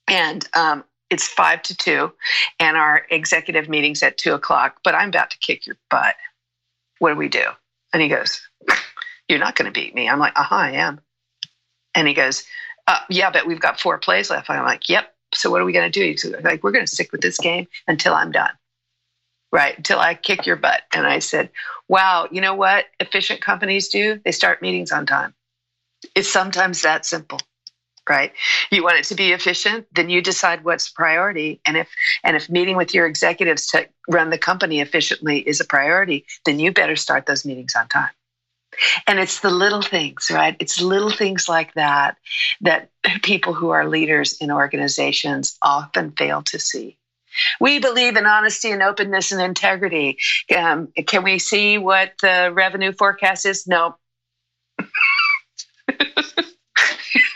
[0.07, 2.11] And um, it's five to two,
[2.59, 6.15] and our executive meeting's at two o'clock, but I'm about to kick your butt.
[6.99, 7.45] What do we do?
[7.93, 8.41] And he goes,
[9.29, 10.09] you're not going to beat me.
[10.09, 10.99] I'm like, uh-huh, I am.
[11.95, 12.43] And he goes,
[12.87, 14.49] uh, yeah, but we've got four plays left.
[14.49, 15.13] I'm like, yep.
[15.33, 16.05] So what are we going to do?
[16.05, 18.51] He's like, we're going to stick with this game until I'm done.
[19.51, 19.77] Right.
[19.77, 20.81] Until I kick your butt.
[20.93, 21.49] And I said,
[21.87, 24.19] wow, you know what efficient companies do?
[24.25, 25.33] They start meetings on time.
[26.15, 27.39] It's sometimes that simple
[28.09, 28.33] right
[28.71, 31.87] you want it to be efficient then you decide what's priority and if
[32.23, 36.59] and if meeting with your executives to run the company efficiently is a priority then
[36.59, 38.09] you better start those meetings on time
[39.07, 40.55] and it's the little things, right?
[40.59, 42.17] It's little things like that
[42.61, 42.89] that
[43.23, 46.97] people who are leaders in organizations often fail to see.
[47.59, 50.17] We believe in honesty and openness and integrity.
[50.55, 53.67] Um, can we see what the revenue forecast is?
[53.67, 53.95] No.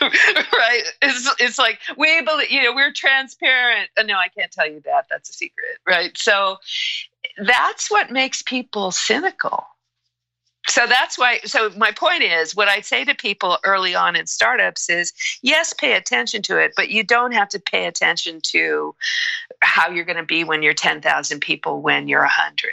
[0.00, 0.82] right?
[1.02, 3.88] It's, it's like we believe, you know, we're transparent.
[3.96, 5.06] Uh, no, I can't tell you that.
[5.10, 6.16] That's a secret, right?
[6.16, 6.58] So
[7.38, 9.66] that's what makes people cynical
[10.68, 14.26] so that's why so my point is what i say to people early on in
[14.26, 18.94] startups is yes pay attention to it but you don't have to pay attention to
[19.60, 22.70] how you're going to be when you're 10,000 people when you're 100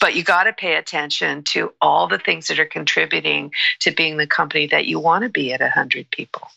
[0.00, 4.16] but you got to pay attention to all the things that are contributing to being
[4.16, 6.48] the company that you want to be at 100 people.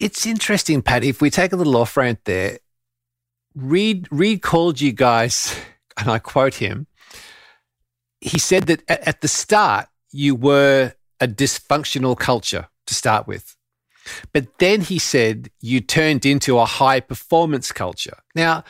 [0.00, 2.58] It's interesting pat if we take a little off rant there
[3.54, 5.56] reed reed called you guys
[5.96, 6.86] and i quote him
[8.20, 13.56] he said that at the start, you were a dysfunctional culture to start with.
[14.32, 18.18] But then he said you turned into a high performance culture.
[18.34, 18.64] Now,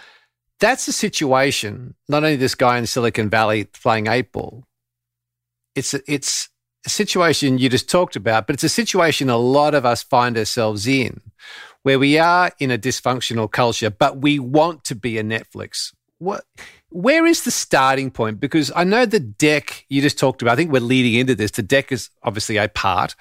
[0.60, 4.64] that's a situation, not only this guy in Silicon Valley playing eight ball,
[5.76, 6.48] it's a, it's
[6.84, 10.36] a situation you just talked about, but it's a situation a lot of us find
[10.36, 11.20] ourselves in
[11.82, 15.94] where we are in a dysfunctional culture, but we want to be a Netflix.
[16.18, 16.44] What
[16.90, 18.40] where is the starting point?
[18.40, 21.50] Because I know the deck you just talked about, I think we're leading into this.
[21.50, 23.14] The deck is obviously a part.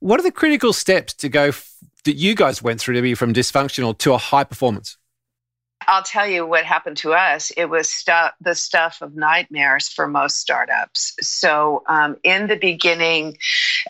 [0.00, 1.72] What are the critical steps to go f-
[2.04, 4.98] that you guys went through to be from dysfunctional to a high performance?
[5.86, 7.50] I'll tell you what happened to us.
[7.56, 11.14] It was stuff, the stuff of nightmares for most startups.
[11.20, 13.38] So, um, in the beginning,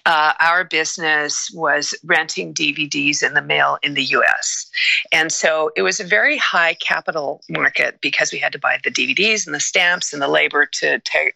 [0.06, 4.66] uh, our business was renting DVDs in the mail in the US.
[5.12, 8.90] And so it was a very high capital market because we had to buy the
[8.90, 11.32] DVDs and the stamps and the labor to tear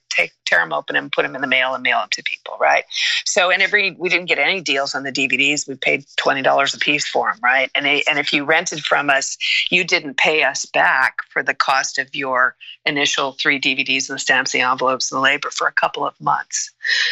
[0.51, 2.85] them open and put them in the mail and mail them to people, right?
[3.25, 5.68] So, and every we didn't get any deals on the DVDs.
[5.68, 7.71] We paid twenty dollars a piece for them, right?
[7.75, 9.37] And they, and if you rented from us,
[9.71, 12.56] you didn't pay back for the cost of your
[12.87, 16.18] initial three DVDs and the stamps, the envelopes, and the labor for a couple of
[16.20, 16.70] months.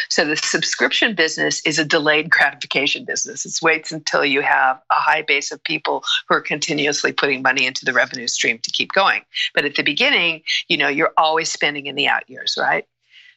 [0.09, 3.45] So the subscription business is a delayed gratification business.
[3.45, 7.65] It waits until you have a high base of people who are continuously putting money
[7.65, 9.23] into the revenue stream to keep going.
[9.53, 12.85] But at the beginning, you know, you're always spending in the out years, right?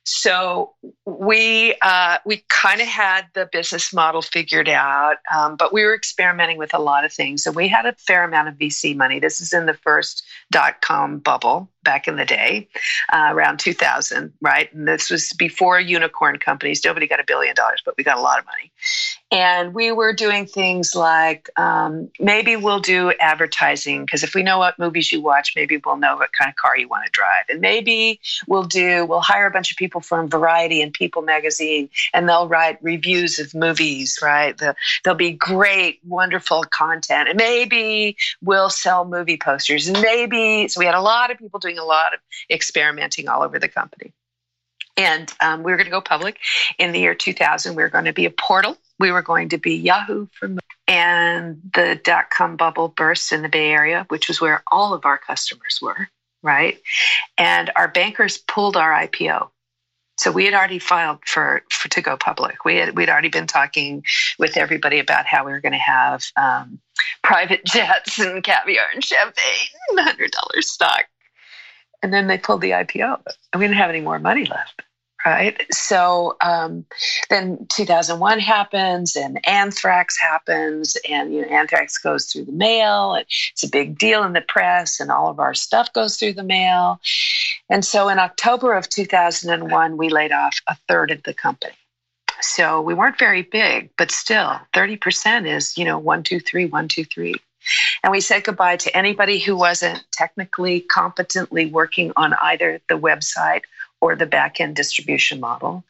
[0.05, 5.85] So we uh, we kind of had the business model figured out, um, but we
[5.85, 8.97] were experimenting with a lot of things, and we had a fair amount of VC
[8.97, 9.19] money.
[9.19, 12.69] This is in the first dot com bubble, back in the day,
[13.13, 14.73] uh, around 2000, right?
[14.73, 16.85] And this was before unicorn companies.
[16.85, 18.71] Nobody got a billion dollars, but we got a lot of money.
[19.33, 24.59] And we were doing things like um, maybe we'll do advertising because if we know
[24.59, 27.45] what movies you watch, maybe we'll know what kind of car you want to drive.
[27.49, 31.89] And maybe we'll do, we'll hire a bunch of people from Variety and People magazine
[32.13, 34.59] and they'll write reviews of movies, right?
[34.59, 37.29] The, there'll be great, wonderful content.
[37.29, 39.89] And maybe we'll sell movie posters.
[39.91, 43.43] Maybe, so we had a lot of people doing doing a lot of experimenting all
[43.43, 44.13] over the company.
[44.97, 46.39] And um, we were going to go public
[46.79, 47.75] in the year 2000.
[47.75, 48.77] We were going to be a portal.
[48.99, 50.51] We were going to be Yahoo for
[50.87, 55.07] and the dot com bubble burst in the Bay Area, which was where all of
[55.07, 56.09] our customers were,
[56.43, 56.79] right?
[57.39, 59.51] And our bankers pulled our IPO.
[60.19, 62.65] So we had already filed for, for to go public.
[62.65, 64.05] We had we'd already been talking
[64.39, 66.79] with everybody about how we were going to have um,
[67.23, 71.07] private jets and caviar and champagne, hundred dollars stock
[72.03, 73.21] and then they pulled the IPO,
[73.53, 74.83] and we didn't have any more money left.
[75.25, 75.67] Right.
[75.71, 76.87] So um,
[77.29, 83.17] then 2001 happens, and anthrax happens, and you know, anthrax goes through the mail.
[83.17, 86.43] It's a big deal in the press, and all of our stuff goes through the
[86.43, 87.01] mail.
[87.69, 91.75] And so in October of 2001, we laid off a third of the company.
[92.41, 96.89] So we weren't very big, but still, 30% is, you know, one, two, three, one,
[96.89, 97.35] two, three.
[98.03, 103.63] And we said goodbye to anybody who wasn't technically competently working on either the website
[104.01, 105.85] or the back end distribution model.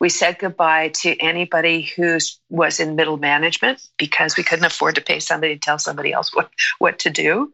[0.00, 5.00] We said goodbye to anybody who was in middle management because we couldn't afford to
[5.00, 7.50] pay somebody to tell somebody else what, what to do.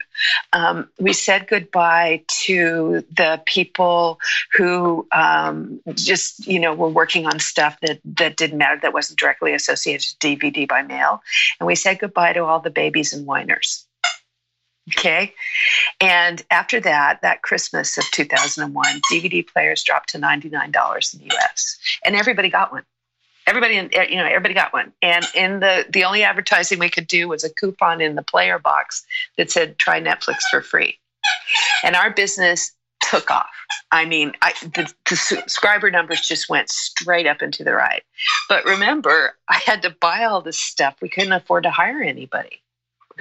[0.53, 4.21] Um, we said goodbye to the people
[4.53, 9.19] who um, just, you know, were working on stuff that, that didn't matter, that wasn't
[9.19, 11.23] directly associated to DVD by mail.
[11.59, 13.87] And we said goodbye to all the babies and whiners.
[14.91, 15.33] Okay.
[16.01, 21.79] And after that, that Christmas of 2001, DVD players dropped to $99 in the US.
[22.05, 22.83] And everybody got one.
[23.47, 24.93] Everybody, you know, everybody got one.
[25.03, 28.59] And in the, the only advertising we could do was a coupon in the player
[28.59, 29.05] box
[29.37, 30.99] that said, try Netflix for free.
[31.85, 33.51] And our business took off.
[33.91, 38.03] I mean, I, the, the, subscriber numbers just went straight up into the right.
[38.49, 40.97] But remember, I had to buy all this stuff.
[41.03, 42.62] We couldn't afford to hire anybody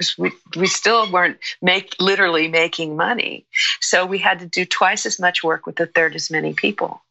[0.02, 3.46] because we, we still weren't make literally making money.
[3.80, 7.02] So we had to do twice as much work with a third as many people.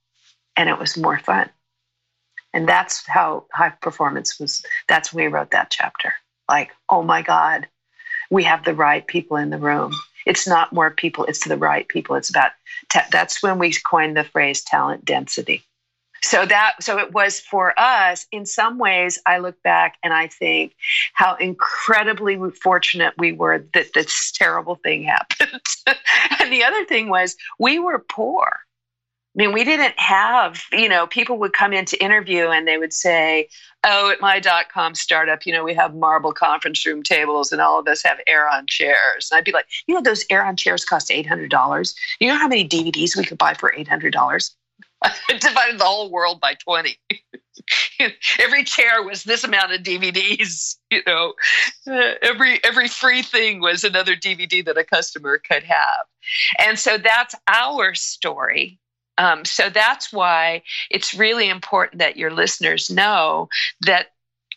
[0.56, 1.50] And it was more fun.
[2.54, 4.64] And that's how high performance was.
[4.90, 6.14] That's when we wrote that chapter.
[6.50, 7.68] Like, oh my God,
[8.30, 9.94] we have the right people in the room.
[10.26, 12.16] It's not more people, it's the right people.
[12.16, 12.52] It's about,
[12.90, 15.64] ta- that's when we coined the phrase talent density
[16.24, 20.28] so that so it was for us in some ways i look back and i
[20.28, 20.74] think
[21.14, 25.62] how incredibly fortunate we were that this terrible thing happened
[26.40, 28.60] and the other thing was we were poor
[29.34, 32.78] I mean, we didn't have, you know, people would come in to interview and they
[32.78, 33.48] would say,
[33.84, 37.62] Oh, at my dot com startup, you know, we have marble conference room tables and
[37.62, 39.30] all of us have Aeron chairs.
[39.32, 41.96] And I'd be like, You know, those Aeron chairs cost $800.
[42.20, 44.52] You know how many DVDs we could buy for $800?
[45.40, 46.98] divided the whole world by 20.
[48.40, 51.34] every chair was this amount of DVDs, you know.
[51.88, 56.06] Uh, every every free thing was another DVD that a customer could have.
[56.60, 58.80] And so that's our story.
[59.18, 63.50] Um, so that's why it's really important that your listeners know
[63.82, 64.08] that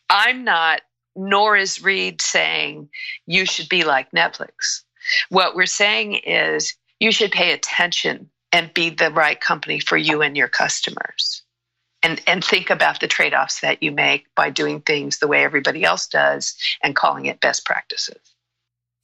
[0.09, 0.83] I'm not,
[1.17, 2.89] nor is Reed saying
[3.27, 4.83] you should be like Netflix.
[5.29, 10.23] What we're saying is you should pay attention and be the right company for you
[10.23, 11.43] and your customers.
[12.05, 15.43] And, and think about the trade offs that you make by doing things the way
[15.43, 18.21] everybody else does and calling it best practices.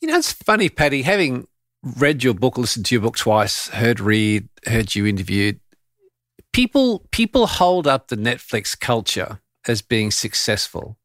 [0.01, 1.49] You know, it's funny, Patty, having
[1.83, 5.59] read your book, listened to your book twice, heard Reed, heard you interviewed.
[6.53, 10.97] People people hold up the Netflix culture as being successful.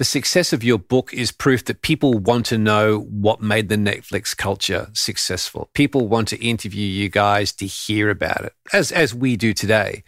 [0.00, 3.76] The success of your book is proof that people want to know what made the
[3.76, 5.68] Netflix culture successful.
[5.74, 10.02] People want to interview you guys to hear about it, as as we do today.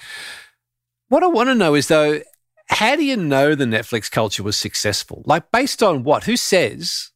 [1.11, 2.22] What I want to know is though,
[2.68, 5.24] how do you know the Netflix culture was successful?
[5.26, 6.24] Like based on what?
[6.24, 7.11] Who says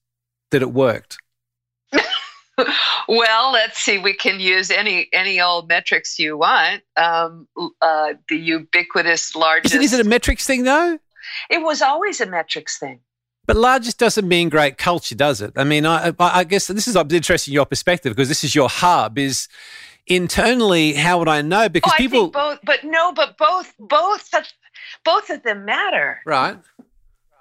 [0.51, 1.17] that it worked?
[3.09, 3.97] well, let's see.
[3.97, 6.83] We can use any any old metrics you want.
[6.95, 7.49] Um,
[7.81, 9.75] uh, the ubiquitous largest.
[9.75, 10.99] Is it, is it a metrics thing though?
[11.51, 13.01] It was always a metrics thing.
[13.47, 15.53] But largest doesn't mean great culture, does it?
[15.57, 19.19] I mean, I, I guess this is interesting your perspective because this is your hub.
[19.19, 19.49] Is
[20.07, 21.69] internally, how would I know?
[21.69, 24.31] Because oh, people both, but no, but both, both,
[25.05, 26.59] both of them matter, right?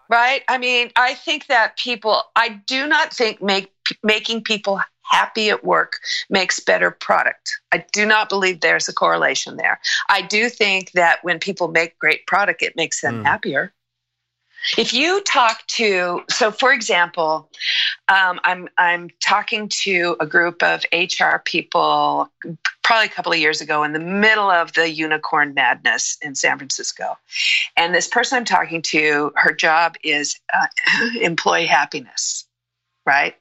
[0.08, 0.44] Right.
[0.48, 2.22] I mean, I think that people.
[2.36, 3.72] I do not think make
[4.04, 5.98] making people happy at work
[6.30, 7.60] makes better product.
[7.72, 9.80] I do not believe there's a correlation there.
[10.10, 13.26] I do think that when people make great product, it makes them mm.
[13.26, 13.74] happier.
[14.78, 17.50] If you talk to, so for example,
[18.08, 22.30] um, I'm I'm talking to a group of HR people
[22.84, 26.58] probably a couple of years ago in the middle of the unicorn madness in San
[26.58, 27.18] Francisco,
[27.78, 30.68] and this person I'm talking to, her job is uh,
[31.22, 32.46] employee happiness,
[33.06, 33.36] right?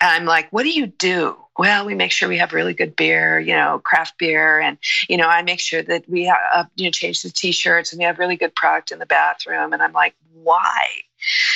[0.00, 1.36] And I'm like, what do you do?
[1.56, 4.60] Well, we make sure we have really good beer, you know, craft beer.
[4.60, 7.92] And, you know, I make sure that we uh, you know, change the t shirts
[7.92, 9.72] and we have really good product in the bathroom.
[9.72, 10.86] And I'm like, why?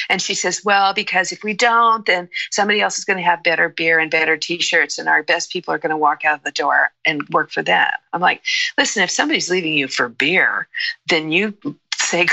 [0.08, 3.42] And she says, well, because if we don't, then somebody else is going to have
[3.42, 6.38] better beer and better t shirts, and our best people are going to walk out
[6.38, 7.90] of the door and work for them.
[8.12, 8.42] I'm like,
[8.76, 10.68] listen, if somebody's leaving you for beer,
[11.08, 11.56] then you
[11.96, 12.26] say,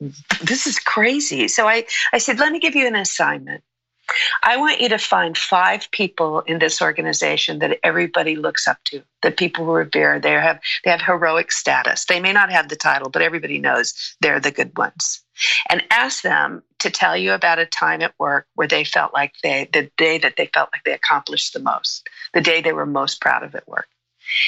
[0.42, 1.48] this is crazy.
[1.48, 3.62] So I, I said, let me give you an assignment.
[4.42, 9.02] I want you to find five people in this organization that everybody looks up to,
[9.22, 10.18] that people who revere.
[10.18, 12.04] They have they have heroic status.
[12.06, 15.22] They may not have the title, but everybody knows they're the good ones.
[15.68, 19.34] And ask them to tell you about a time at work where they felt like
[19.42, 22.86] they the day that they felt like they accomplished the most, the day they were
[22.86, 23.88] most proud of at work.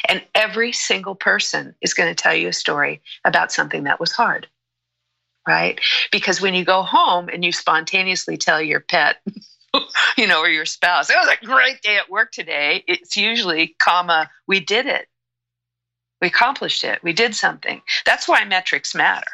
[0.08, 4.12] And every single person is going to tell you a story about something that was
[4.12, 4.46] hard
[5.46, 5.80] right?
[6.12, 9.16] Because when you go home and you spontaneously tell your pet,
[10.16, 13.74] you know, or your spouse, it was a great day at work today, it's usually,
[13.78, 15.06] comma, we did it.
[16.20, 17.02] We accomplished it.
[17.02, 17.80] We did something.
[18.04, 19.30] That's why metrics matter,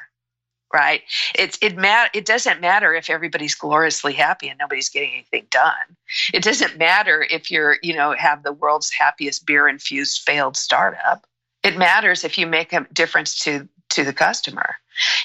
[0.72, 1.02] right?
[1.34, 5.96] It's it mat- it doesn't matter if everybody's gloriously happy and nobody's getting anything done.
[6.32, 11.26] It doesn't matter if you're, you know, have the world's happiest beer infused failed startup.
[11.64, 14.76] It matters if you make a difference to to the customer.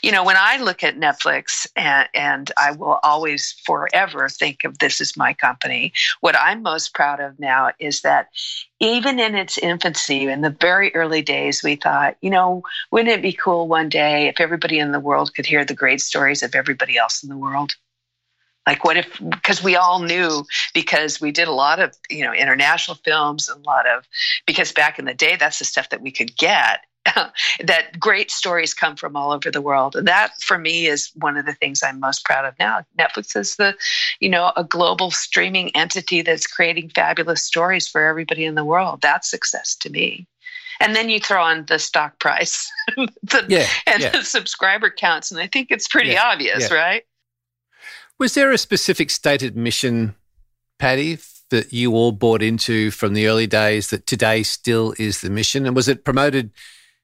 [0.01, 4.79] You know, when I look at Netflix, and, and I will always forever think of
[4.79, 8.27] this as my company, what I'm most proud of now is that
[8.79, 13.21] even in its infancy, in the very early days, we thought, you know, wouldn't it
[13.21, 16.55] be cool one day if everybody in the world could hear the great stories of
[16.55, 17.75] everybody else in the world?
[18.67, 22.33] like what if because we all knew because we did a lot of you know
[22.33, 24.05] international films and a lot of
[24.45, 26.81] because back in the day that's the stuff that we could get
[27.63, 29.95] that great stories come from all over the world.
[29.95, 32.83] And that for me is one of the things I'm most proud of now.
[32.97, 33.75] Netflix is the,
[34.19, 39.01] you know, a global streaming entity that's creating fabulous stories for everybody in the world.
[39.01, 40.27] That's success to me.
[40.79, 44.09] And then you throw on the stock price the, yeah, and yeah.
[44.09, 45.31] the subscriber counts.
[45.31, 47.03] And I think it's pretty yeah, obvious, right?
[48.17, 50.15] Was there a specific stated mission,
[50.79, 55.29] Patty, that you all bought into from the early days that today still is the
[55.29, 55.65] mission?
[55.65, 56.51] And was it promoted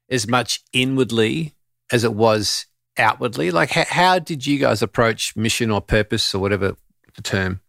[0.09, 1.53] as much inwardly
[1.91, 2.65] as it was
[2.97, 3.51] outwardly?
[3.51, 6.75] Like, how, how did you guys approach mission or purpose or whatever
[7.15, 7.61] the term?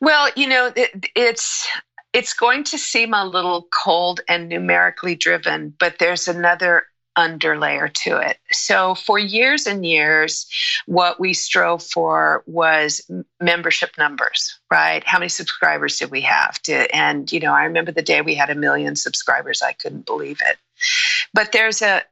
[0.00, 1.68] Well, you know, it, it's
[2.12, 6.84] it's going to seem a little cold and numerically driven, but there's another
[7.16, 8.38] underlayer to it.
[8.52, 10.46] So, for years and years,
[10.86, 13.00] what we strove for was
[13.40, 15.02] membership numbers, right?
[15.04, 16.94] How many subscribers did we have to?
[16.94, 20.38] And, you know, I remember the day we had a million subscribers, I couldn't believe
[20.44, 20.56] it.
[21.32, 22.02] But there's a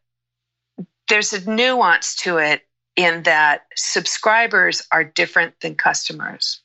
[1.09, 2.63] there's a nuance to it
[2.96, 6.61] in that subscribers are different than customers.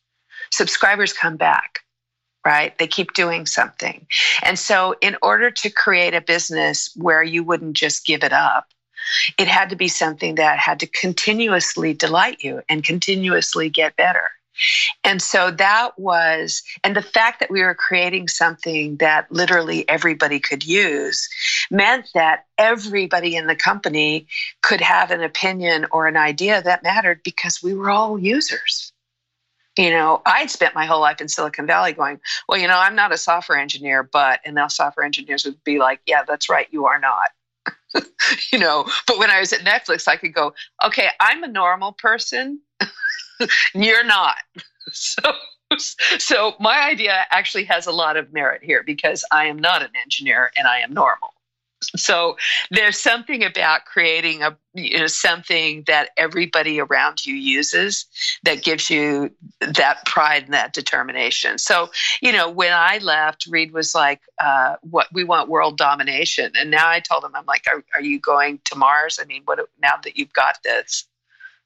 [0.51, 1.79] Subscribers come back
[2.47, 2.77] right?
[2.77, 4.07] They keep doing something.
[4.41, 8.67] And so, in order to create a business where you wouldn't just give it up,
[9.37, 14.31] it had to be something that had to continuously delight you and continuously get better.
[15.03, 20.39] And so that was, and the fact that we were creating something that literally everybody
[20.39, 21.27] could use
[21.71, 24.27] meant that everybody in the company
[24.61, 28.91] could have an opinion or an idea that mattered because we were all users.
[29.77, 32.95] you know, I'd spent my whole life in Silicon Valley going, well, you know, I'm
[32.95, 36.67] not a software engineer, but, and now software engineers would be like, yeah, that's right,
[36.71, 37.29] you are not.
[38.51, 40.53] you know, but when I was at Netflix, I could go,
[40.83, 42.61] okay, I'm a normal person.
[43.73, 44.37] You're not.
[44.89, 45.21] So,
[46.17, 49.89] so my idea actually has a lot of merit here because I am not an
[50.01, 51.33] engineer and I am normal.
[51.95, 52.37] So
[52.71, 58.05] there's something about creating a you know something that everybody around you uses
[58.43, 59.31] that gives you
[59.61, 61.59] that pride and that determination.
[61.59, 61.89] So
[62.21, 66.71] you know when I left, Reed was like, uh, "What we want world domination," and
[66.71, 69.19] now I told him, "I'm like, are, are you going to Mars?
[69.21, 71.05] I mean, what now that you've got this?"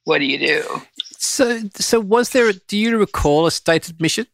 [0.06, 0.82] What do you do?
[1.18, 2.52] So, so was there?
[2.68, 4.26] Do you recall a stated mission?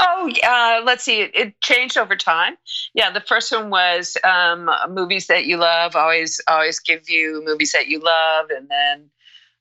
[0.00, 1.22] Oh, uh, let's see.
[1.22, 2.56] It, it, changed over time.
[2.94, 5.96] Yeah, the first one was um, movies that you love.
[5.96, 9.10] Always, always give you movies that you love, and then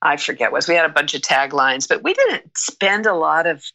[0.02, 3.47] I forget was we had a bunch of taglines, but we didn't spend a lot
[3.47, 3.66] of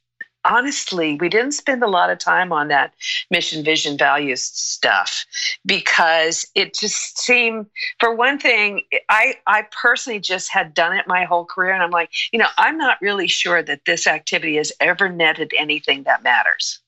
[0.44, 2.94] honestly, we didn't spend a lot of time on that
[3.30, 5.24] mission, vision, values stuff
[5.64, 7.66] because it just seemed,
[8.00, 11.72] for one thing, I, I personally just had done it my whole career.
[11.72, 15.52] And I'm like, you know, I'm not really sure that this activity has ever netted
[15.56, 16.80] anything that matters.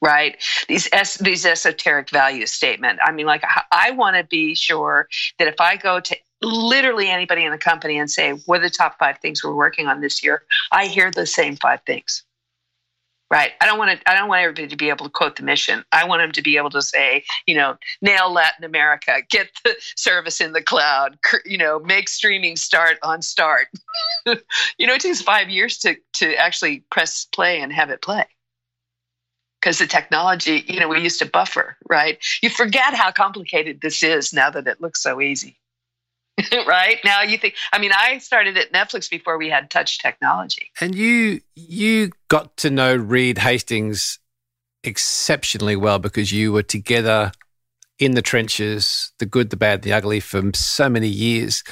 [0.00, 3.00] Right, these es- these esoteric value statement.
[3.02, 5.08] I mean, like I want to be sure
[5.40, 8.70] that if I go to literally anybody in the company and say, "What are the
[8.70, 12.22] top five things we're working on this year?" I hear the same five things
[13.30, 13.52] Right.
[13.60, 14.10] I don't want to.
[14.10, 15.84] I don't want everybody to be able to quote the mission.
[15.92, 19.76] I want them to be able to say, you know, nail Latin America, get the
[19.96, 23.68] service in the cloud, you know, make streaming start on start.
[24.26, 28.24] you know, it takes five years to to actually press play and have it play
[29.60, 31.76] because the technology, you know, we used to buffer.
[31.88, 32.18] Right.
[32.42, 35.58] You forget how complicated this is now that it looks so easy.
[36.66, 36.98] right?
[37.04, 40.70] Now you think i mean i started at netflix before we had touch technology.
[40.80, 44.18] And you you got to know reed hastings
[44.84, 47.32] exceptionally well because you were together
[47.98, 51.64] in the trenches the good the bad the ugly for so many years.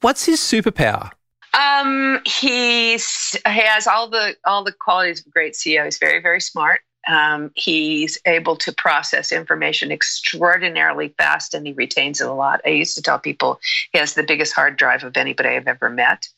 [0.00, 1.10] What's his superpower?
[1.58, 6.22] Um he's he has all the all the qualities of a great ceo he's very
[6.22, 12.32] very smart um, he's able to process information extraordinarily fast and he retains it a
[12.32, 12.60] lot.
[12.64, 13.60] I used to tell people
[13.92, 16.28] he has the biggest hard drive of anybody I've ever met.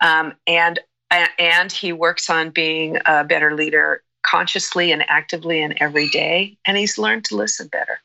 [0.00, 0.80] Um, and
[1.38, 6.58] and he works on being a better leader consciously and actively and every day.
[6.66, 8.00] And he's learned to listen better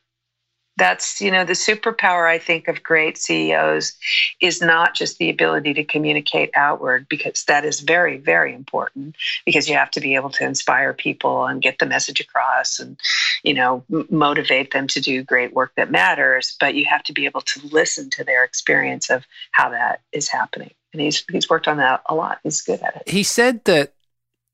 [0.82, 3.92] that's you know the superpower i think of great ceos
[4.40, 9.14] is not just the ability to communicate outward because that is very very important
[9.46, 12.98] because you have to be able to inspire people and get the message across and
[13.44, 17.26] you know motivate them to do great work that matters but you have to be
[17.26, 20.72] able to listen to their experience of how that is happening.
[20.92, 22.38] And he's he's worked on that a lot.
[22.42, 23.08] He's good at it.
[23.08, 23.94] He said that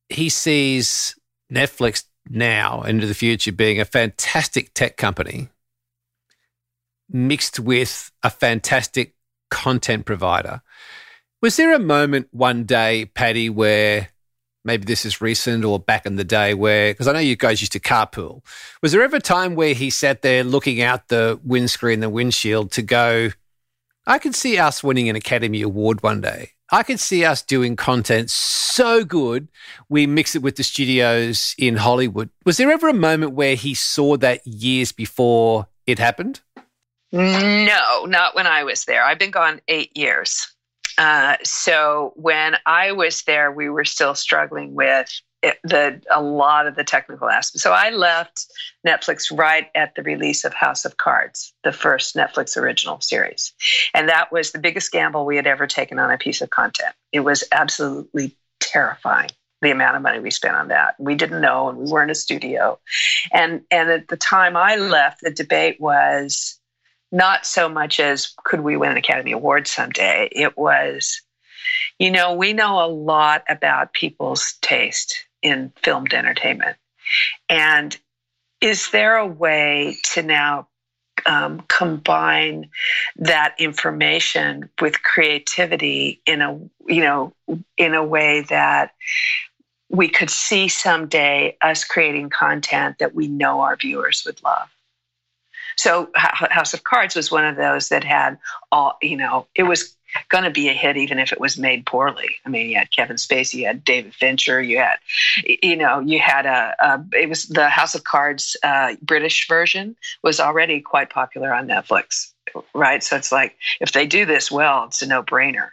[0.08, 1.14] he sees
[1.52, 5.48] netflix now into the future being a fantastic tech company
[7.10, 9.14] mixed with a fantastic
[9.50, 10.62] content provider.
[11.40, 14.08] Was there a moment one day, Patty, where
[14.64, 17.60] maybe this is recent or back in the day where, because I know you guys
[17.60, 18.42] used to carpool,
[18.82, 22.72] was there ever a time where he sat there looking out the windscreen, the windshield
[22.72, 23.30] to go,
[24.06, 26.52] I could see us winning an Academy Award one day.
[26.70, 29.48] I could see us doing content so good,
[29.88, 32.28] we mix it with the studios in Hollywood.
[32.44, 36.40] Was there ever a moment where he saw that years before it happened?
[37.12, 39.04] No, not when I was there.
[39.04, 40.46] I've been gone eight years.
[40.98, 45.10] Uh, so when I was there, we were still struggling with
[45.42, 47.62] it, the a lot of the technical aspects.
[47.62, 48.46] So I left
[48.86, 53.52] Netflix right at the release of House of Cards, the first Netflix original series,
[53.94, 56.94] and that was the biggest gamble we had ever taken on a piece of content.
[57.12, 59.30] It was absolutely terrifying
[59.62, 60.94] the amount of money we spent on that.
[60.98, 62.80] We didn't know, and we weren't a studio,
[63.32, 66.57] and and at the time I left, the debate was
[67.10, 70.28] not so much as could we win an Academy Award someday.
[70.32, 71.22] It was,
[71.98, 76.76] you know, we know a lot about people's taste in filmed entertainment.
[77.48, 77.96] And
[78.60, 80.68] is there a way to now
[81.26, 82.70] um, combine
[83.16, 87.32] that information with creativity in a you know
[87.76, 88.92] in a way that
[89.88, 94.68] we could see someday us creating content that we know our viewers would love
[95.78, 98.36] so House of Cards was one of those that had
[98.72, 99.96] all, you know, it was
[100.28, 102.28] going to be a hit even if it was made poorly.
[102.44, 104.96] I mean, you had Kevin Spacey, you had David Fincher, you had,
[105.44, 109.94] you know, you had a, a it was the House of Cards uh, British version
[110.22, 112.32] was already quite popular on Netflix,
[112.74, 113.04] right?
[113.04, 115.70] So it's like if they do this well, it's a no brainer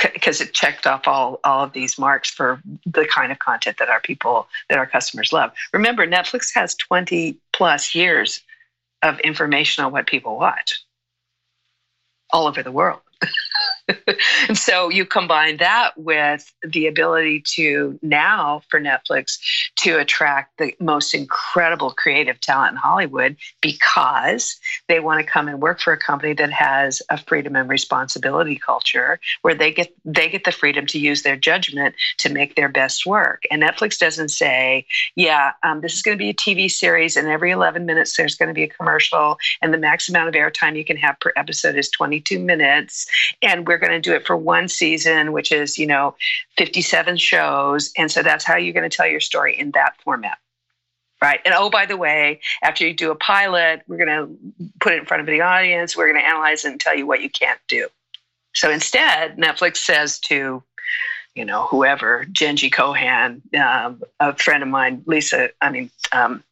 [0.00, 3.88] because it checked off all all of these marks for the kind of content that
[3.88, 5.50] our people that our customers love.
[5.72, 8.42] Remember, Netflix has 20 plus years
[9.02, 10.84] of information on what people watch
[12.32, 13.00] all over the world.
[14.48, 19.38] and so you combine that with the ability to now for Netflix
[19.76, 24.58] to attract the most incredible creative talent in Hollywood because
[24.88, 28.56] they want to come and work for a company that has a freedom and responsibility
[28.56, 32.68] culture where they get they get the freedom to use their judgment to make their
[32.68, 33.42] best work.
[33.50, 34.86] And Netflix doesn't say,
[35.16, 38.36] "Yeah, um, this is going to be a TV series, and every 11 minutes there's
[38.36, 41.32] going to be a commercial, and the max amount of airtime you can have per
[41.36, 43.06] episode is 22 minutes,
[43.42, 46.14] and we're going to do it for one season, which is you know
[46.58, 50.38] 57 shows, and so that's how you're going to tell your story in that format."
[51.22, 51.40] right?
[51.44, 54.98] And oh, by the way, after you do a pilot, we're going to put it
[54.98, 55.96] in front of the audience.
[55.96, 57.86] We're going to analyze it and tell you what you can't do.
[58.54, 60.62] So instead, Netflix says to,
[61.34, 66.42] you know, whoever, Jenji Kohan, um, a friend of mine, Lisa, I mean, um,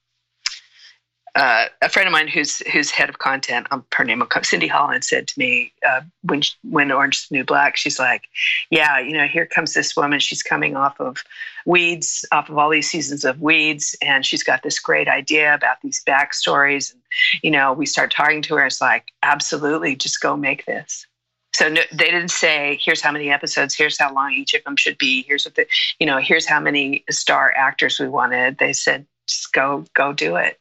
[1.35, 5.05] uh, a friend of mine who's who's head of content, um, her name Cindy Holland
[5.05, 8.23] said to me uh, when she, when Orange is New Black, she's like,
[8.71, 10.21] "Yeah, you know, here comes this woman.
[10.21, 11.23] She's coming off of
[11.67, 15.81] Weeds, off of all these seasons of Weeds, and she's got this great idea about
[15.83, 16.93] these backstories.
[16.93, 17.01] And
[17.43, 18.67] you know, we start talking to her.
[18.67, 21.07] It's like, absolutely, just go make this."
[21.55, 23.75] So no, they didn't say, "Here's how many episodes.
[23.75, 25.23] Here's how long each of them should be.
[25.23, 25.67] Here's what the,
[25.99, 30.37] you know, here's how many star actors we wanted." They said, "Just go, go do
[30.37, 30.59] it."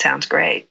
[0.00, 0.68] Sounds great.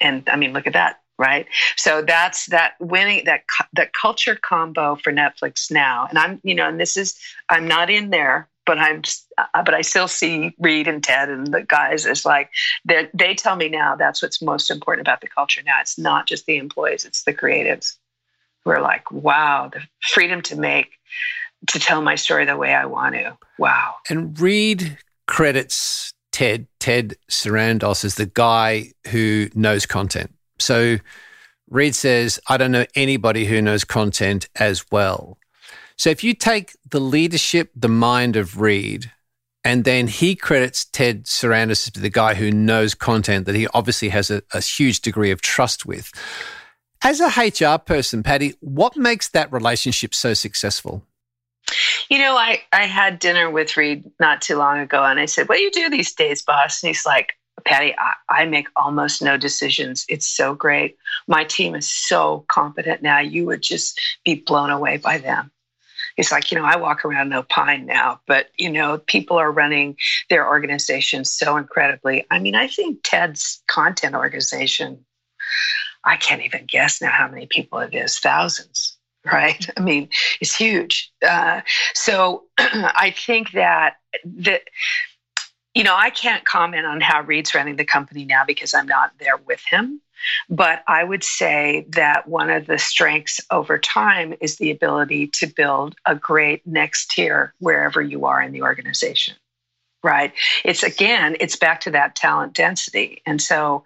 [0.00, 1.46] And I mean, look at that, right?
[1.76, 3.42] So that's that winning that
[3.74, 6.06] that culture combo for Netflix now.
[6.08, 9.02] And I'm, you know, and this is I'm not in there, but I'm,
[9.38, 12.50] uh, but I still see Reed and Ted and the guys as like
[12.84, 15.80] they they tell me now that's what's most important about the culture now.
[15.80, 17.96] It's not just the employees, it's the creatives
[18.64, 20.90] who are like, wow, the freedom to make
[21.68, 23.36] to tell my story the way I want to.
[23.58, 23.94] Wow.
[24.08, 30.32] And Reed credits Ted, Ted Sarandos is the guy who knows content.
[30.60, 30.98] So
[31.68, 35.36] Reed says, I don't know anybody who knows content as well.
[35.96, 39.10] So if you take the leadership, the mind of Reed,
[39.64, 44.10] and then he credits Ted Sarandos as the guy who knows content that he obviously
[44.10, 46.12] has a, a huge degree of trust with.
[47.02, 51.02] As a HR person, Patty, what makes that relationship so successful?
[52.08, 55.48] You know, I, I had dinner with Reed not too long ago and I said,
[55.48, 56.82] What do you do these days, boss?
[56.82, 57.34] And he's like,
[57.64, 60.06] Patty, I, I make almost no decisions.
[60.08, 60.96] It's so great.
[61.26, 63.18] My team is so competent now.
[63.18, 65.50] You would just be blown away by them.
[66.16, 69.52] It's like, you know, I walk around no pine now, but, you know, people are
[69.52, 69.96] running
[70.30, 72.24] their organizations so incredibly.
[72.30, 75.04] I mean, I think Ted's content organization,
[76.04, 78.97] I can't even guess now how many people it is, thousands
[79.32, 79.68] right?
[79.76, 80.08] I mean,
[80.40, 81.10] it's huge.
[81.26, 81.60] Uh,
[81.94, 84.62] so I think that that
[85.74, 89.12] you know I can't comment on how Reed's running the company now because I'm not
[89.18, 90.00] there with him.
[90.50, 95.46] But I would say that one of the strengths over time is the ability to
[95.46, 99.36] build a great next tier wherever you are in the organization
[100.02, 100.32] right.
[100.64, 103.22] It's again it's back to that talent density.
[103.26, 103.84] And so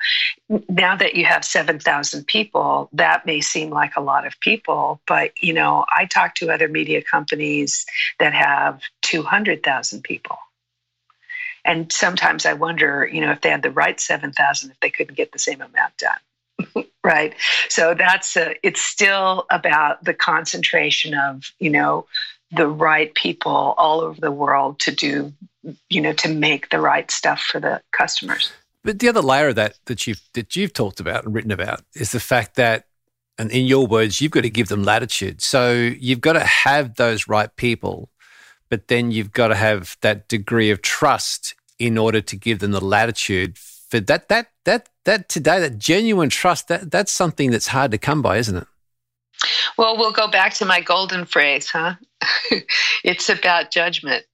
[0.68, 5.30] now that you have 7000 people that may seem like a lot of people but
[5.42, 7.86] you know i talk to other media companies
[8.18, 10.36] that have 200000 people.
[11.64, 15.16] And sometimes i wonder you know if they had the right 7000 if they couldn't
[15.16, 16.84] get the same amount done.
[17.04, 17.34] Right?
[17.68, 22.06] So that's a, it's still about the concentration of you know
[22.52, 25.32] the right people all over the world to do,
[25.88, 28.52] you know, to make the right stuff for the customers.
[28.84, 31.82] But the other layer of that that you've that you've talked about and written about
[31.94, 32.86] is the fact that,
[33.38, 35.40] and in your words, you've got to give them latitude.
[35.40, 38.10] So you've got to have those right people,
[38.68, 42.72] but then you've got to have that degree of trust in order to give them
[42.72, 47.68] the latitude for that that that that today that genuine trust that that's something that's
[47.68, 48.66] hard to come by, isn't it?
[49.76, 51.94] Well, we'll go back to my golden phrase, huh?
[53.04, 54.24] it's about judgment,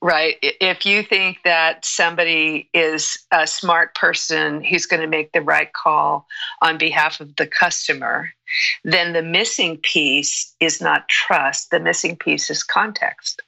[0.00, 0.36] right?
[0.42, 5.72] If you think that somebody is a smart person who's going to make the right
[5.72, 6.26] call
[6.60, 8.30] on behalf of the customer,
[8.84, 11.70] then the missing piece is not trust.
[11.70, 13.42] The missing piece is context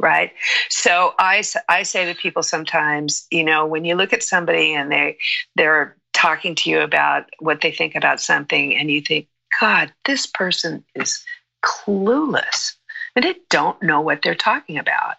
[0.00, 0.30] right
[0.68, 4.92] so i i say to people sometimes you know when you look at somebody and
[4.92, 5.18] they
[5.56, 9.26] they're talking to you about what they think about something and you think
[9.60, 11.24] God, this person is
[11.64, 12.74] clueless
[13.18, 15.16] and they don't know what they're talking about.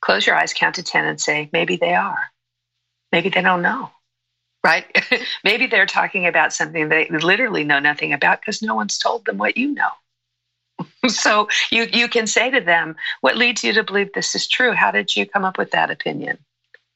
[0.00, 2.18] Close your eyes, count to 10, and say, maybe they are.
[3.12, 3.92] Maybe they don't know,
[4.64, 4.84] right?
[5.44, 9.38] maybe they're talking about something they literally know nothing about because no one's told them
[9.38, 9.90] what you know.
[11.06, 14.72] so you you can say to them, "What leads you to believe this is true?
[14.72, 16.38] How did you come up with that opinion?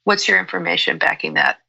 [0.02, 1.60] What's your information backing that?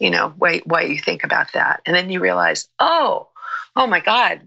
[0.00, 3.28] You know, why why you think about that?" And then you realize, "Oh,
[3.76, 4.40] oh my God,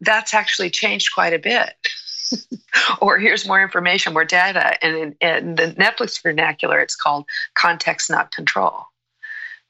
[0.00, 1.70] that's actually changed quite a bit."
[3.00, 4.82] or here's more information, more data.
[4.84, 8.86] And in, in the Netflix vernacular, it's called context, not control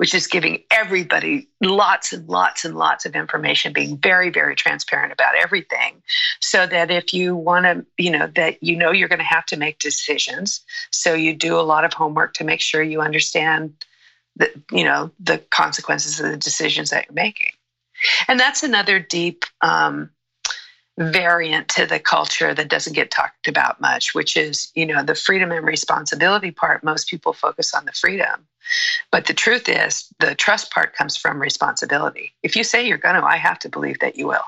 [0.00, 5.12] which is giving everybody lots and lots and lots of information, being very, very transparent
[5.12, 6.02] about everything.
[6.40, 9.44] So that if you want to, you know, that you know you're going to have
[9.44, 10.62] to make decisions.
[10.90, 13.84] So you do a lot of homework to make sure you understand
[14.36, 17.52] the, you know, the consequences of the decisions that you're making.
[18.26, 20.08] And that's another deep um,
[21.00, 25.14] variant to the culture that doesn't get talked about much, which is, you know, the
[25.14, 26.84] freedom and responsibility part.
[26.84, 28.46] Most people focus on the freedom.
[29.10, 32.34] But the truth is, the trust part comes from responsibility.
[32.42, 34.44] If you say you're going to, I have to believe that you will.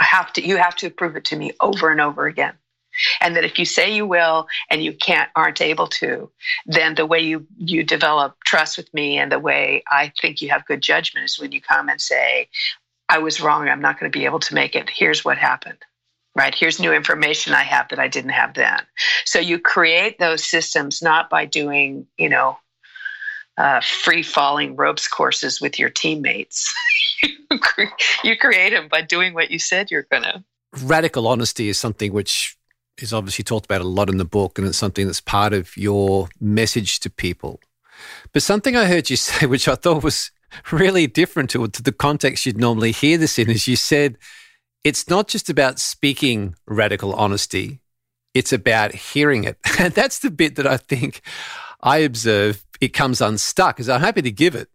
[0.00, 2.54] I have to, you have to prove it to me over and over again.
[3.20, 6.30] And that if you say you will and you can't, aren't able to,
[6.66, 10.50] then the way you, you develop trust with me and the way I think you
[10.50, 12.48] have good judgment is when you come and say,
[13.08, 13.68] I was wrong.
[13.68, 14.90] I'm not going to be able to make it.
[14.90, 15.78] Here's what happened
[16.36, 16.54] right?
[16.54, 18.80] Here's new information I have that I didn't have then.
[19.24, 22.58] So you create those systems not by doing, you know,
[23.56, 26.72] uh, free falling ropes courses with your teammates.
[28.24, 30.42] you create them by doing what you said you're going to.
[30.82, 32.56] Radical honesty is something which
[32.98, 35.76] is obviously talked about a lot in the book, and it's something that's part of
[35.76, 37.60] your message to people.
[38.32, 40.32] But something I heard you say, which I thought was
[40.72, 44.18] really different to, to the context you'd normally hear this in, is you said,
[44.82, 47.80] it's not just about speaking radical honesty,
[48.34, 49.58] it's about hearing it.
[49.78, 51.20] And that's the bit that I think
[51.82, 54.68] I observe it comes unstuck because I'm happy to give it.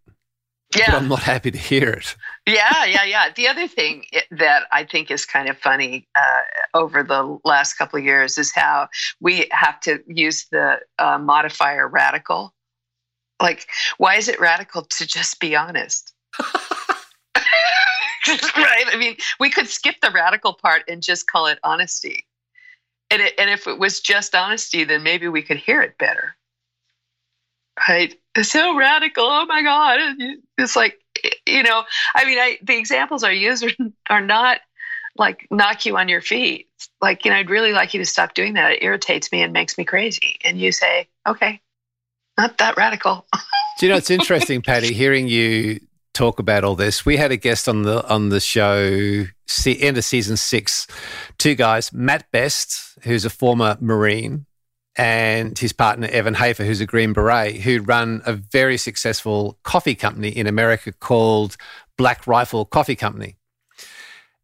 [0.76, 0.92] Yeah.
[0.92, 2.16] But I'm not happy to hear it.
[2.46, 3.30] yeah, yeah, yeah.
[3.34, 6.42] The other thing that I think is kind of funny uh,
[6.74, 8.88] over the last couple of years is how
[9.20, 12.54] we have to use the uh, modifier radical.
[13.40, 13.66] Like,
[13.98, 16.12] why is it radical to just be honest?
[18.56, 18.84] right?
[18.92, 22.26] I mean, we could skip the radical part and just call it honesty.
[23.10, 26.36] And, it, and if it was just honesty, then maybe we could hear it better.
[27.88, 28.14] Right?
[28.34, 29.24] It's so radical.
[29.24, 30.00] Oh my God.
[30.58, 31.00] It's like,
[31.46, 31.84] you know,
[32.14, 33.70] I mean, I, the examples I use are,
[34.08, 34.58] are not
[35.16, 36.68] like knock you on your feet.
[37.00, 38.72] Like, you know, I'd really like you to stop doing that.
[38.72, 40.36] It irritates me and makes me crazy.
[40.44, 41.60] And you say, okay,
[42.38, 43.26] not that radical.
[43.78, 45.80] Do you know, it's interesting, Patty, hearing you
[46.12, 47.06] talk about all this.
[47.06, 49.24] We had a guest on the on the show
[49.66, 50.86] end of season six,
[51.38, 54.46] two guys, Matt Best, who's a former Marine,
[54.96, 59.94] and his partner Evan Hafer, who's a Green Beret, who run a very successful coffee
[59.94, 61.56] company in America called
[61.96, 63.36] Black Rifle Coffee Company.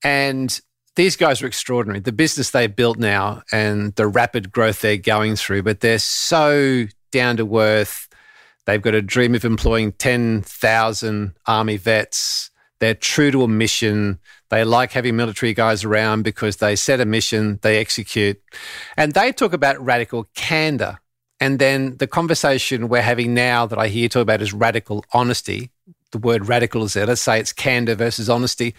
[0.03, 0.59] And
[0.95, 2.01] these guys are extraordinary.
[2.01, 6.87] The business they've built now and the rapid growth they're going through, but they're so
[7.17, 8.07] down to earth
[8.67, 12.51] They've got a dream of employing 10,000 Army vets.
[12.81, 14.19] They're true to a mission.
[14.51, 18.43] They like having military guys around because they set a mission, they execute.
[18.97, 20.99] And they talk about radical candor.
[21.39, 25.71] And then the conversation we're having now that I hear talk about is radical honesty.
[26.11, 27.07] The word radical is there.
[27.07, 28.75] Let's say it's candor versus honesty.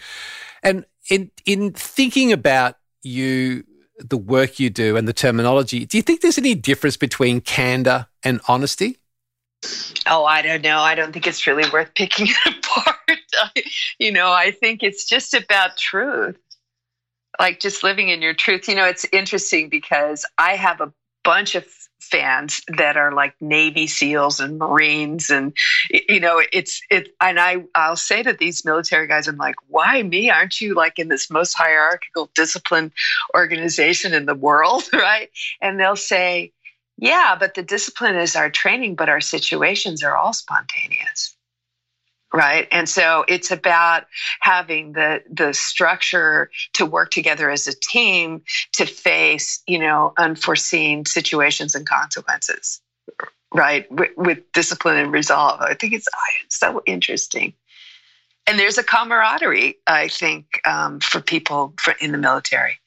[0.62, 3.64] And in, in thinking about you,
[3.98, 8.06] the work you do and the terminology, do you think there's any difference between candor
[8.28, 8.98] and honesty?
[10.06, 10.78] Oh, I don't know.
[10.78, 12.96] I don't think it's really worth picking it apart.
[13.98, 16.38] you know, I think it's just about truth,
[17.40, 18.68] like just living in your truth.
[18.68, 20.92] You know, it's interesting because I have a
[21.24, 21.66] bunch of
[22.00, 25.52] fans that are like Navy SEALs and Marines, and
[25.90, 27.14] you know, it's it.
[27.20, 30.30] And I I'll say to these military guys, I'm like, why me?
[30.30, 32.92] Aren't you like in this most hierarchical, disciplined
[33.34, 35.30] organization in the world, right?
[35.60, 36.52] And they'll say
[36.98, 41.36] yeah, but the discipline is our training, but our situations are all spontaneous.
[42.34, 42.68] Right.
[42.70, 44.04] And so it's about
[44.40, 48.42] having the the structure to work together as a team
[48.72, 52.82] to face, you know, unforeseen situations and consequences.
[53.54, 53.90] Right.
[53.90, 55.62] With, with discipline and resolve.
[55.62, 56.06] I think it's,
[56.44, 57.54] it's so interesting
[58.48, 62.78] and there's a camaraderie i think um, for people for, in the military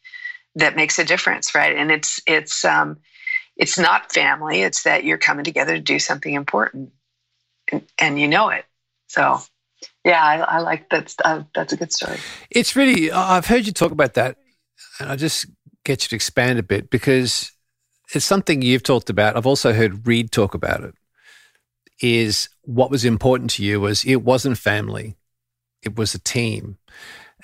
[0.55, 2.97] that makes a difference right and it's it's um,
[3.61, 6.91] it's not family it's that you're coming together to do something important.
[7.71, 8.65] And, and you know it.
[9.07, 9.39] So
[10.03, 12.17] yeah i, I like that's uh, that's a good story.
[12.49, 14.37] It's really i've heard you talk about that
[14.99, 15.45] and i just
[15.85, 17.51] get you to expand a bit because
[18.13, 19.37] it's something you've talked about.
[19.37, 20.93] I've also heard reed talk about it.
[22.01, 25.15] Is what was important to you was it wasn't family
[25.83, 26.77] it was a team.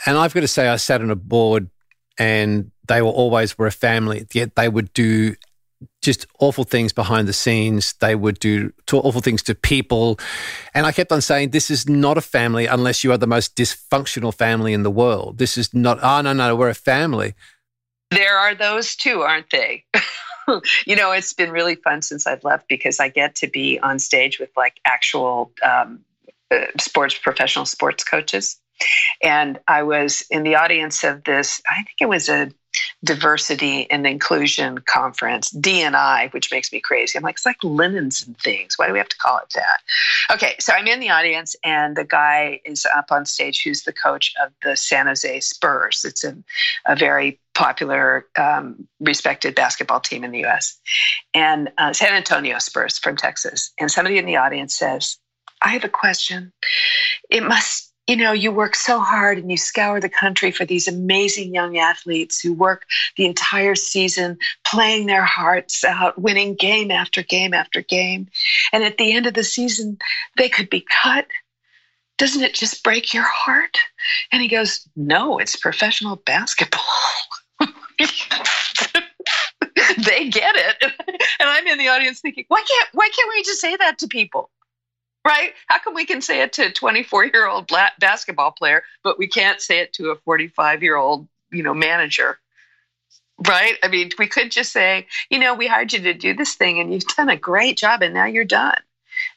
[0.05, 1.69] And i've got to say i sat on a board
[2.17, 4.25] and they were always were a family.
[4.33, 5.35] Yet they would do
[6.01, 7.93] just awful things behind the scenes.
[7.99, 10.19] They would do awful things to people.
[10.73, 13.55] And I kept on saying, this is not a family unless you are the most
[13.55, 15.37] dysfunctional family in the world.
[15.37, 17.35] This is not, oh, no, no, we're a family.
[18.11, 19.83] There are those too, aren't they?
[20.85, 23.99] you know, it's been really fun since I've left because I get to be on
[23.99, 25.99] stage with like actual um,
[26.49, 28.59] uh, sports, professional sports coaches.
[29.21, 32.51] And I was in the audience of this, I think it was a
[33.03, 37.17] diversity and inclusion conference, DNI, which makes me crazy.
[37.17, 38.77] I'm like, it's like linens and things.
[38.77, 39.81] Why do we have to call it that?
[40.33, 43.93] Okay, so I'm in the audience, and the guy is up on stage who's the
[43.93, 46.03] coach of the San Jose Spurs.
[46.05, 46.35] It's a,
[46.85, 50.79] a very popular, um, respected basketball team in the US,
[51.33, 53.71] and uh, San Antonio Spurs from Texas.
[53.77, 55.17] And somebody in the audience says,
[55.61, 56.53] I have a question.
[57.29, 60.87] It must you know, you work so hard and you scour the country for these
[60.87, 62.85] amazing young athletes who work
[63.17, 68.27] the entire season playing their hearts out, winning game after game after game.
[68.71, 69.97] And at the end of the season,
[70.37, 71.27] they could be cut.
[72.17, 73.77] Doesn't it just break your heart?
[74.31, 76.81] And he goes, No, it's professional basketball.
[79.97, 80.93] they get it.
[81.39, 84.07] And I'm in the audience thinking, why can't why can't we just say that to
[84.07, 84.49] people?
[85.25, 85.53] Right?
[85.67, 89.27] How come we can say it to a 24 year old basketball player, but we
[89.27, 92.39] can't say it to a 45 year old, you know, manager?
[93.47, 93.75] Right?
[93.83, 96.79] I mean, we could just say, you know, we hired you to do this thing
[96.79, 98.79] and you've done a great job and now you're done.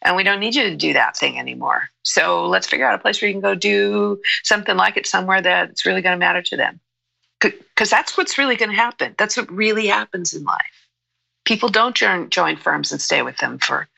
[0.03, 1.89] And we don't need you to do that thing anymore.
[2.03, 5.43] So let's figure out a place where you can go do something like it somewhere
[5.43, 6.81] that's really going to matter to them.
[7.41, 9.15] Because that's what's really going to happen.
[9.19, 10.89] That's what really happens in life.
[11.45, 13.89] People don't join, join firms and stay with them for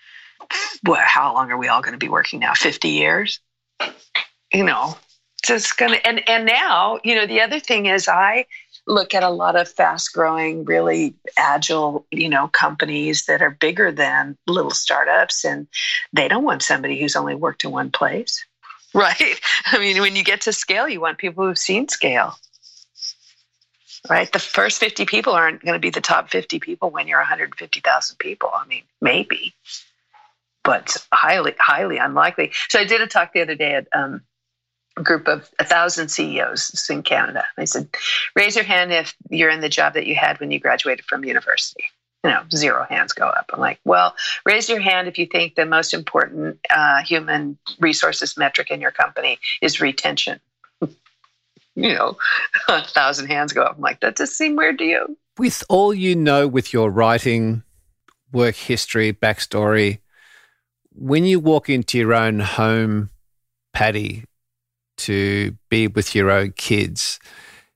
[0.84, 2.54] what, how long are we all going to be working now?
[2.54, 3.40] 50 years?
[4.52, 4.96] You know,
[5.44, 8.46] just going to, and, and now, you know, the other thing is I
[8.86, 13.92] look at a lot of fast growing, really agile, you know, companies that are bigger
[13.92, 15.68] than little startups and
[16.12, 18.44] they don't want somebody who's only worked in one place.
[18.94, 19.40] Right.
[19.64, 22.36] I mean, when you get to scale, you want people who've seen scale
[24.08, 24.30] right?
[24.32, 28.16] The first 50 people aren't going to be the top 50 people when you're 150,000
[28.18, 28.50] people.
[28.52, 29.54] I mean, maybe
[30.64, 32.52] but highly, highly unlikely.
[32.68, 34.22] So I did a talk the other day at um,
[34.96, 37.44] a group of a thousand CEOs in Canada.
[37.56, 37.88] I said,
[38.36, 41.24] raise your hand if you're in the job that you had when you graduated from
[41.24, 41.84] university.
[42.24, 43.50] You know, zero hands go up.
[43.52, 44.14] I'm like, well,
[44.46, 48.92] raise your hand if you think the most important uh, human resources metric in your
[48.92, 50.38] company is retention.
[50.80, 52.16] you know,
[52.68, 53.74] a thousand hands go up.
[53.74, 55.18] I'm like, that does seem weird to you.
[55.36, 57.64] With all you know, with your writing,
[58.30, 59.98] work history, backstory,
[60.94, 63.10] when you walk into your own home,
[63.72, 64.24] Patty,
[64.98, 67.18] to be with your own kids,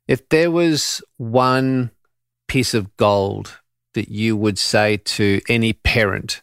[0.07, 1.91] if there was one
[2.49, 3.61] piece of gold
[3.95, 6.43] that you would say to any parent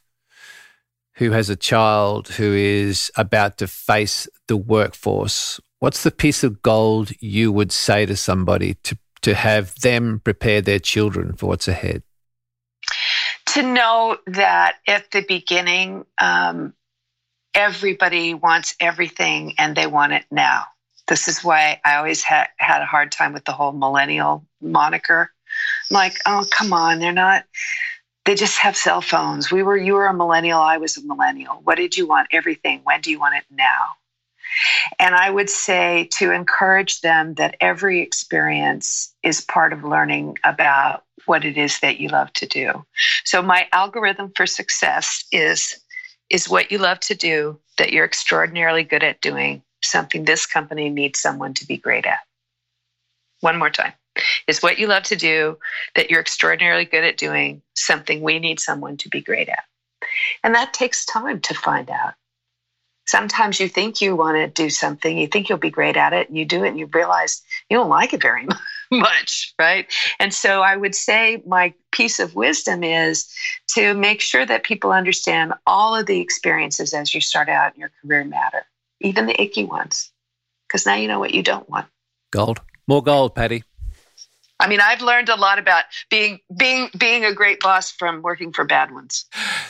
[1.15, 6.61] who has a child who is about to face the workforce, what's the piece of
[6.61, 11.67] gold you would say to somebody to, to have them prepare their children for what's
[11.67, 12.03] ahead?
[13.47, 16.73] To know that at the beginning, um,
[17.53, 20.63] everybody wants everything and they want it now.
[21.07, 25.31] This is why I always ha- had a hard time with the whole millennial moniker.
[25.89, 27.43] I'm like, oh, come on, they're not.
[28.25, 29.51] They just have cell phones.
[29.51, 31.59] We were, you were a millennial, I was a millennial.
[31.63, 32.29] What did you want?
[32.31, 32.79] Everything.
[32.83, 33.87] When do you want it now?
[34.99, 41.03] And I would say to encourage them that every experience is part of learning about
[41.25, 42.85] what it is that you love to do.
[43.23, 45.79] So, my algorithm for success is,
[46.29, 50.89] is what you love to do that you're extraordinarily good at doing, something this company
[50.89, 52.19] needs someone to be great at.
[53.41, 53.93] One more time.
[54.47, 55.57] Is what you love to do
[55.95, 59.63] that you're extraordinarily good at doing, something we need someone to be great at.
[60.43, 62.13] And that takes time to find out
[63.05, 66.29] sometimes you think you want to do something, you think you'll be great at it,
[66.29, 68.47] and you do it, and you realize you don't like it very
[68.91, 69.91] much, right?
[70.19, 73.31] And so I would say my piece of wisdom is
[73.75, 77.79] to make sure that people understand all of the experiences as you start out in
[77.79, 78.65] your career matter,
[79.01, 80.11] even the icky ones,
[80.67, 81.87] because now you know what you don't want.
[82.31, 83.63] Gold, more gold, Patty.
[84.59, 88.53] I mean, I've learned a lot about being being being a great boss from working
[88.53, 89.25] for bad ones.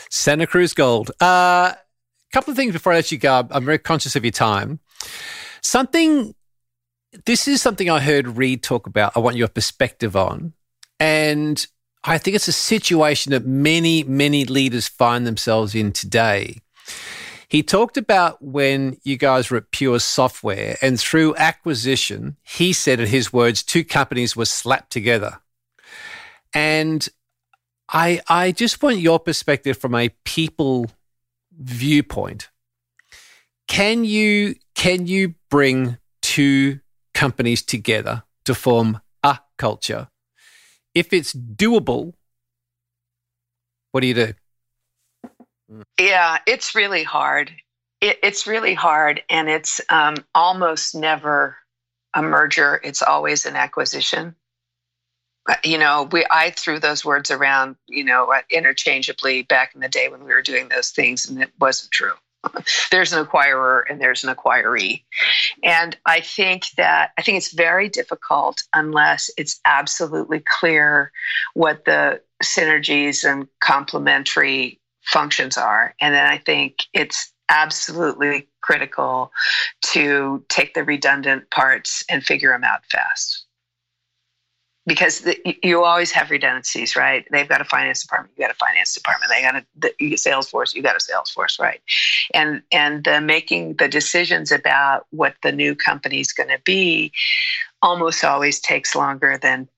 [0.10, 1.12] Santa Cruz Gold.
[1.20, 1.74] Uh,
[2.34, 3.48] couple of things before I let you go.
[3.50, 4.80] I'm very conscious of your time.
[5.62, 6.34] Something,
[7.26, 9.14] this is something I heard Reed talk about.
[9.16, 10.54] I want your perspective on.
[11.00, 11.66] And
[12.04, 16.58] I think it's a situation that many, many leaders find themselves in today.
[17.48, 23.00] He talked about when you guys were at Pure Software and through acquisition, he said
[23.00, 25.40] in his words, two companies were slapped together.
[26.52, 27.08] And
[27.90, 30.90] I, I just want your perspective from a people
[31.60, 32.50] viewpoint.
[33.68, 36.80] Can you, can you bring two
[37.14, 40.10] companies together to form a culture?
[40.94, 42.14] If it's doable,
[43.92, 44.34] what do you do?
[46.00, 47.52] Yeah, it's really hard.
[48.02, 51.58] It, it's really hard, and it's um, almost never
[52.14, 52.80] a merger.
[52.84, 54.36] It's always an acquisition.
[55.48, 59.82] Uh, you know, we I threw those words around, you know, uh, interchangeably back in
[59.82, 62.14] the day when we were doing those things, and it wasn't true.
[62.92, 65.04] there's an acquirer and there's an acquiree,
[65.64, 71.12] and I think that I think it's very difficult unless it's absolutely clear
[71.54, 75.96] what the synergies and complementary functions are.
[76.00, 79.32] And then I think it's absolutely critical
[79.82, 83.43] to take the redundant parts and figure them out fast.
[84.86, 87.26] Because the, you always have redundancies, right?
[87.32, 89.32] They've got a finance department, you got a finance department.
[89.32, 89.66] They got a
[90.00, 91.82] the, sales force, you got a sales force, right?
[92.34, 97.14] And and the making the decisions about what the new company is going to be
[97.82, 99.70] almost always takes longer than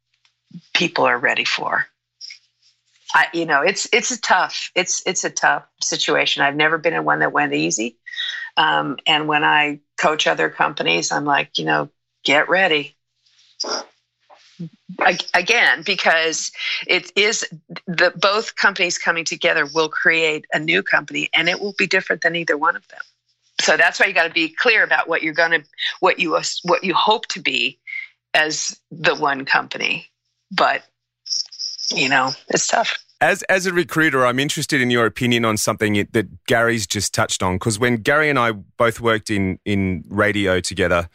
[0.74, 1.86] people are ready for.
[3.14, 6.42] I, you know, it's it's a tough it's it's a tough situation.
[6.42, 7.98] I've never been in one that went easy.
[8.58, 11.90] Um, and when I coach other companies, I'm like, you know,
[12.24, 12.96] get ready.
[15.34, 16.52] Again, because
[16.88, 17.46] it is
[17.88, 22.22] the both companies coming together will create a new company, and it will be different
[22.22, 23.02] than either one of them.
[23.62, 25.64] So that's why you got to be clear about what you're going to,
[26.00, 27.80] what you what you hope to be
[28.34, 30.08] as the one company.
[30.52, 30.84] But
[31.92, 32.98] you know, it's tough.
[33.22, 37.42] As as a recruiter, I'm interested in your opinion on something that Gary's just touched
[37.42, 37.56] on.
[37.56, 41.10] Because when Gary and I both worked in in radio together,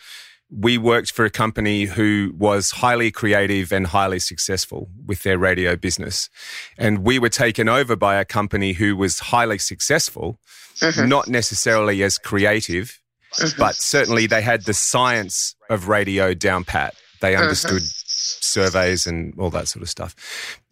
[0.50, 5.76] we worked for a company who was highly creative and highly successful with their radio
[5.76, 6.28] business,
[6.76, 10.38] and we were taken over by a company who was highly successful,
[10.76, 11.08] mm-hmm.
[11.08, 13.00] not necessarily as creative,
[13.34, 13.58] mm-hmm.
[13.58, 16.94] but certainly they had the science of radio down pat.
[17.20, 17.42] They mm-hmm.
[17.42, 20.14] understood surveys and all that sort of stuff.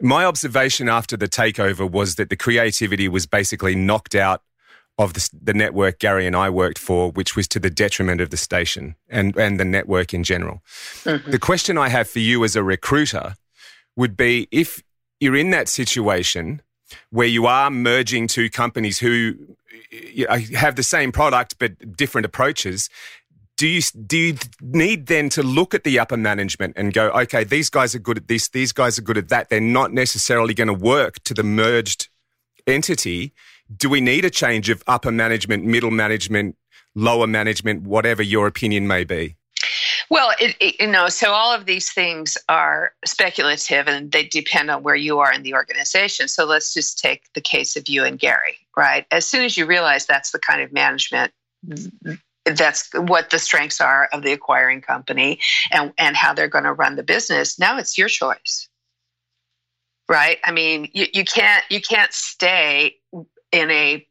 [0.00, 4.42] My observation after the takeover was that the creativity was basically knocked out
[4.98, 8.30] of the, the, network Gary and I worked for, which was to the detriment of
[8.30, 10.60] the station and, and the network in general.
[11.04, 11.30] Mm-hmm.
[11.30, 13.36] The question I have for you as a recruiter
[13.96, 14.82] would be if
[15.20, 16.62] you're in that situation
[17.10, 19.34] where you are merging two companies who
[20.54, 22.88] have the same product but different approaches
[23.58, 27.42] do you do you need then to look at the upper management and go, okay,
[27.42, 29.50] these guys are good at this, these guys are good at that.
[29.50, 32.08] They're not necessarily going to work to the merged
[32.68, 33.34] entity.
[33.76, 36.56] Do we need a change of upper management, middle management,
[36.94, 39.36] lower management, whatever your opinion may be?
[40.10, 44.70] Well, it, it, you know, so all of these things are speculative and they depend
[44.70, 46.28] on where you are in the organization.
[46.28, 49.06] So let's just take the case of you and Gary, right?
[49.10, 51.32] As soon as you realize that's the kind of management
[52.44, 55.40] that's what the strengths are of the acquiring company
[55.70, 58.68] and, and how they're going to run the business now it's your choice
[60.08, 62.94] right i mean you, you can't you can't stay
[63.52, 64.06] in a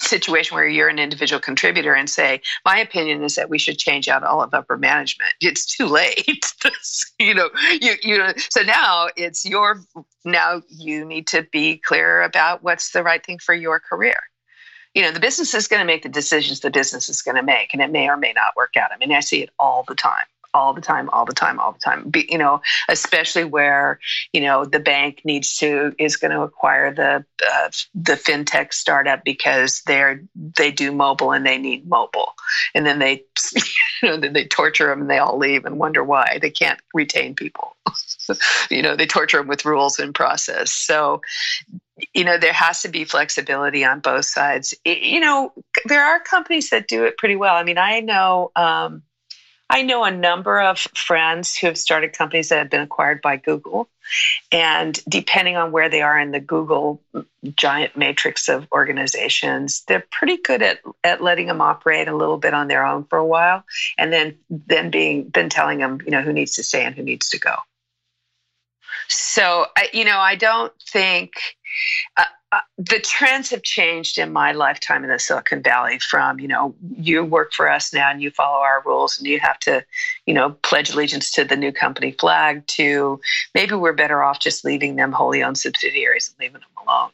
[0.00, 4.08] situation where you're an individual contributor and say my opinion is that we should change
[4.08, 5.32] out all of upper management.
[5.40, 6.26] It's too late.
[7.18, 7.48] You know
[7.80, 9.80] you you know so now it's your
[10.24, 14.16] now you need to be clear about what's the right thing for your career.
[14.94, 17.42] You know, the business is going to make the decisions the business is going to
[17.42, 18.90] make, and it may or may not work out.
[18.92, 20.26] I mean, I see it all the time
[20.56, 22.08] all the time, all the time, all the time.
[22.08, 24.00] Be, you know, especially where
[24.32, 29.22] you know the bank needs to is going to acquire the uh, the fintech startup
[29.22, 32.32] because they're they do mobile and they need mobile,
[32.74, 33.22] and then they
[34.02, 36.80] you know then they torture them and they all leave and wonder why they can't
[36.94, 37.76] retain people.
[38.70, 40.72] you know, they torture them with rules and process.
[40.72, 41.20] So
[42.14, 45.50] you know there has to be flexibility on both sides you know
[45.86, 49.02] there are companies that do it pretty well i mean i know um,
[49.70, 53.36] i know a number of friends who have started companies that have been acquired by
[53.36, 53.88] google.
[54.52, 57.02] And depending on where they are in the google
[57.56, 62.54] giant matrix of organizations they're pretty good at, at letting them operate a little bit
[62.54, 63.64] on their own for a while
[63.98, 67.02] and then then being then telling them you know who needs to stay and who
[67.02, 67.54] needs to go.
[69.08, 71.32] So you know i don't think
[72.16, 76.48] uh, uh, the trends have changed in my lifetime in the Silicon Valley from, you
[76.48, 79.84] know, you work for us now and you follow our rules and you have to,
[80.26, 83.20] you know, pledge allegiance to the new company flag to
[83.54, 87.10] maybe we're better off just leaving them wholly owned subsidiaries and leaving them alone.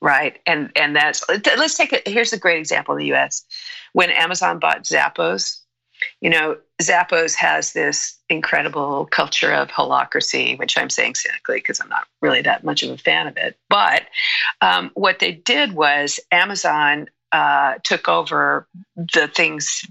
[0.00, 0.40] right?
[0.46, 2.06] And and that's let's take it.
[2.06, 3.44] Here's a great example in the U.S.
[3.92, 5.60] When Amazon bought Zappos,
[6.20, 11.88] you know, Zappos has this incredible culture of holacracy, which I'm saying cynically because I'm
[11.88, 13.56] not really that much of a fan of it.
[13.68, 14.02] But
[14.60, 19.84] um, what they did was Amazon uh, took over the things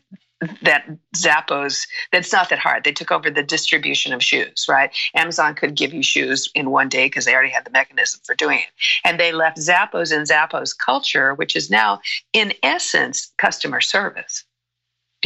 [0.61, 2.84] that Zappos, that's not that hard.
[2.84, 4.91] They took over the distribution of shoes, right?
[5.15, 8.36] Amazon could give you shoes in one day because they already had the mechanism for
[8.36, 8.65] doing it.
[9.03, 12.01] And they left Zappos and Zappos culture, which is now,
[12.34, 14.43] in essence, customer service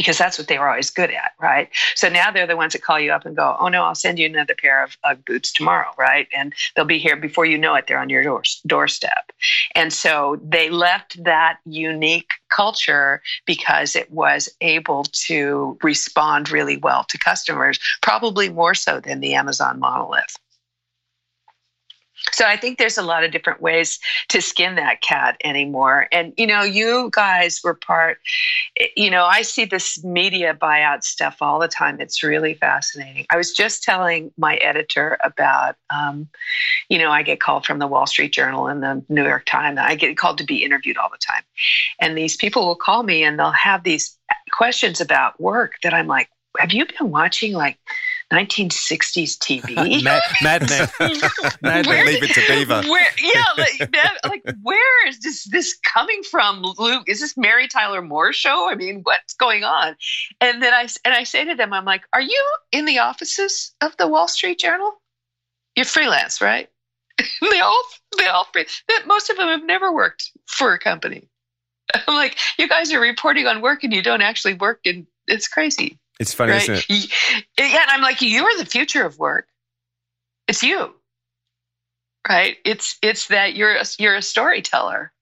[0.00, 1.68] because that's what they were always good at, right?
[1.94, 4.18] So now they're the ones that call you up and go, "Oh no, I'll send
[4.18, 6.26] you another pair of Ugg boots tomorrow," right?
[6.34, 7.86] And they'll be here before you know it.
[7.86, 9.30] They're on your door, doorstep.
[9.74, 17.04] And so they left that unique culture because it was able to respond really well
[17.04, 20.34] to customers, probably more so than the Amazon monolith.
[22.32, 23.98] So I think there's a lot of different ways
[24.28, 26.06] to skin that cat anymore.
[26.12, 28.18] And, you know, you guys were part,
[28.96, 32.00] you know, I see this media buyout stuff all the time.
[32.00, 33.26] It's really fascinating.
[33.30, 36.28] I was just telling my editor about, um,
[36.88, 39.78] you know, I get called from the Wall Street Journal and the New York Times.
[39.80, 41.42] I get called to be interviewed all the time.
[42.00, 44.16] And these people will call me and they'll have these
[44.52, 47.78] questions about work that I'm like, have you been watching like
[48.32, 50.02] 1960s TV.
[50.04, 50.88] Mad, Mad Men.
[51.62, 52.82] Mad Men, leave it to Beaver.
[52.88, 57.04] Where, yeah, like, like where is this this coming from, Luke?
[57.08, 58.68] Is this Mary Tyler Moore show?
[58.70, 59.96] I mean, what's going on?
[60.40, 63.74] And then I and I say to them, I'm like, are you in the offices
[63.80, 64.92] of the Wall Street Journal?
[65.74, 66.68] You're freelance, right?
[67.40, 67.82] they all
[68.16, 71.28] they all that most of them have never worked for a company.
[71.94, 75.48] I'm like, you guys are reporting on work and you don't actually work, and it's
[75.48, 75.98] crazy.
[76.20, 76.62] It's funny, right?
[76.68, 77.10] isn't it?
[77.58, 79.48] Yeah, and I'm like, you're the future of work.
[80.46, 80.94] It's you,
[82.28, 82.58] right?
[82.64, 85.12] It's it's that you're a, you're a storyteller,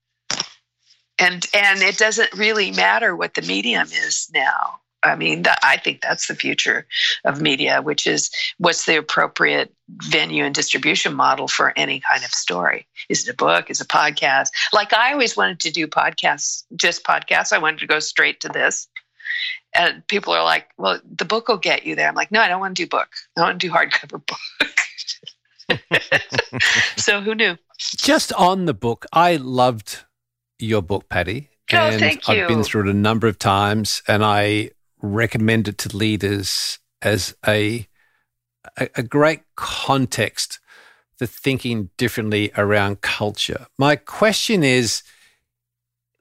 [1.17, 4.81] and and it doesn't really matter what the medium is now.
[5.01, 6.85] I mean, that, I think that's the future
[7.23, 9.73] of media, which is what's the appropriate
[10.03, 12.85] venue and distribution model for any kind of story.
[13.07, 13.69] Is it a book?
[13.69, 14.49] Is it a podcast?
[14.73, 17.53] Like I always wanted to do podcasts, just podcasts.
[17.53, 18.88] I wanted to go straight to this
[19.75, 22.07] and people are like, well, the book will get you there.
[22.07, 23.09] I'm like, no, I don't want to do book.
[23.37, 24.39] I want to do hardcover book.
[26.97, 27.57] so who knew?
[27.97, 30.05] Just on the book, I loved
[30.57, 31.49] your book, Patty.
[31.71, 32.41] Oh, and thank you.
[32.41, 37.35] I've been through it a number of times and I recommend it to leaders as
[37.47, 37.87] a,
[38.77, 40.59] a, a great context
[41.17, 43.67] for thinking differently around culture.
[43.77, 45.03] My question is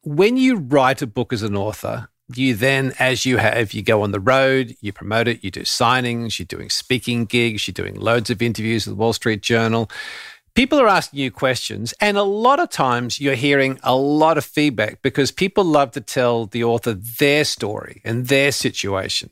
[0.02, 4.02] when you write a book as an author, you then, as you have, you go
[4.02, 7.94] on the road, you promote it, you do signings, you're doing speaking gigs, you're doing
[7.94, 9.90] loads of interviews with the Wall Street Journal.
[10.54, 14.44] People are asking you questions, and a lot of times you're hearing a lot of
[14.44, 19.30] feedback because people love to tell the author their story and their situation.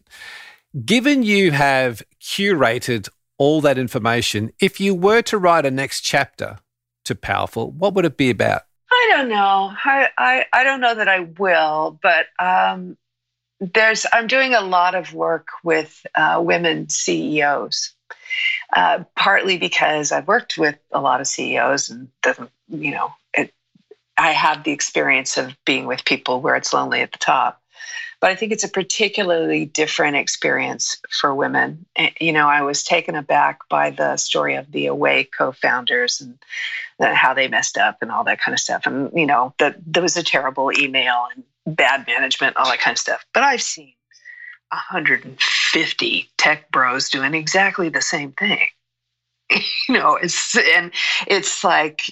[0.84, 6.58] Given you have curated all that information, if you were to write a next chapter
[7.06, 8.65] to Powerful, what would it be about?
[8.90, 9.72] I don't know.
[9.84, 12.96] I, I, I don't know that I will, but um,
[13.60, 17.94] there's I'm doing a lot of work with uh, women CEOs,
[18.74, 23.52] uh, partly because I've worked with a lot of CEOs, and the, you know, it,
[24.16, 27.60] I have the experience of being with people where it's lonely at the top.
[28.20, 31.84] But I think it's a particularly different experience for women.
[31.96, 36.38] Eh, you know, I was taken aback by the story of the Away co-founders and
[36.98, 38.86] how they messed up and all that kind of stuff.
[38.86, 42.94] And you know, that there was a terrible email and bad management, all that kind
[42.94, 43.24] of stuff.
[43.34, 43.92] But I've seen
[44.70, 48.66] 150 tech bros doing exactly the same thing.
[49.50, 49.60] you
[49.94, 50.90] know, it's and
[51.26, 52.02] it's like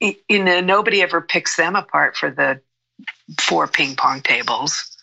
[0.00, 2.60] you know nobody ever picks them apart for the
[3.40, 4.93] four ping pong tables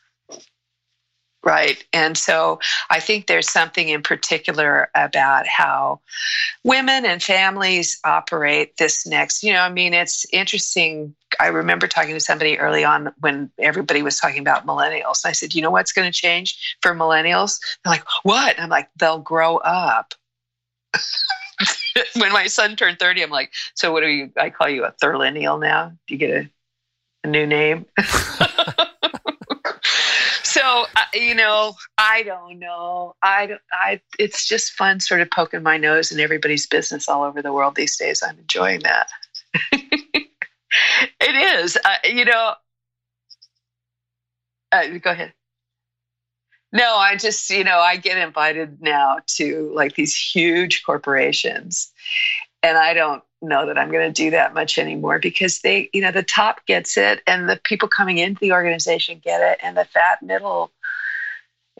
[1.43, 1.83] right?
[1.91, 5.99] And so I think there's something in particular about how
[6.63, 9.43] women and families operate this next.
[9.43, 11.15] You know, I mean, it's interesting.
[11.39, 15.25] I remember talking to somebody early on when everybody was talking about millennials.
[15.25, 17.59] I said, you know what's going to change for millennials?
[17.83, 18.55] They're like, what?
[18.55, 20.13] And I'm like, they'll grow up.
[22.15, 24.31] when my son turned 30, I'm like, so what are you?
[24.37, 25.93] I call you a thirlineal now.
[26.07, 26.49] Do you get a,
[27.23, 27.85] a new name?
[30.61, 33.15] so uh, you know i don't know.
[33.23, 37.23] I don't i it's just fun sort of poking my nose in everybody's business all
[37.23, 38.21] over the world these days.
[38.23, 39.07] I'm enjoying that.
[41.19, 41.77] It is.
[41.83, 42.53] Uh, you know
[44.71, 45.33] uh, go ahead.
[46.71, 51.91] No i just you know i get invited now to like these huge corporations
[52.63, 56.01] and I don't know that I'm going to do that much anymore because they, you
[56.01, 59.75] know, the top gets it and the people coming into the organization get it and
[59.75, 60.71] the fat middle,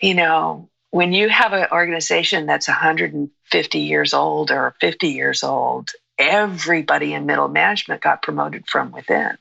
[0.02, 5.92] you know, when you have an organization that's 150 years old or 50 years old,
[6.18, 9.38] everybody in middle management got promoted from within.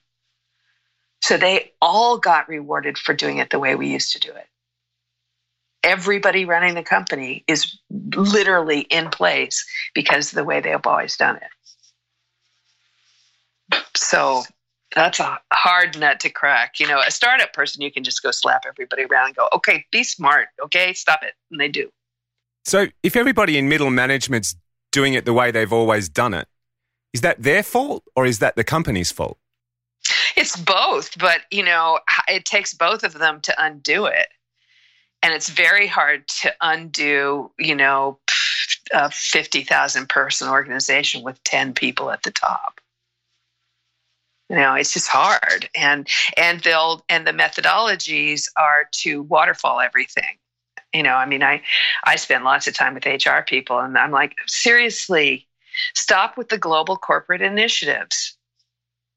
[1.23, 4.47] So they all got rewarded for doing it the way we used to do it.
[5.83, 7.79] Everybody running the company is
[8.15, 9.65] literally in place
[9.95, 11.43] because of the way they have always done it.
[13.95, 14.43] So
[14.95, 16.81] that's a hard nut to crack.
[16.81, 19.85] You know, a startup person, you can just go slap everybody around and go, okay,
[19.91, 20.49] be smart.
[20.63, 21.35] Okay, stop it.
[21.51, 21.91] And they do.
[22.65, 24.57] So if everybody in middle management's
[24.93, 26.49] doing it the way they've always done it,
[27.13, 29.39] is that their fault or is that the company's fault?
[30.37, 34.29] It's both, but you know, it takes both of them to undo it.
[35.23, 38.19] And it's very hard to undo, you know,
[38.93, 42.81] a 50,000 person organization with 10 people at the top.
[44.49, 45.69] You know it's just hard.
[45.77, 50.39] And and they'll and the methodologies are to waterfall everything.
[50.93, 51.63] You know i mean i
[52.03, 55.47] i spend lots of time with hr people and i'm like seriously
[55.95, 58.37] stop with the global corporate initiatives.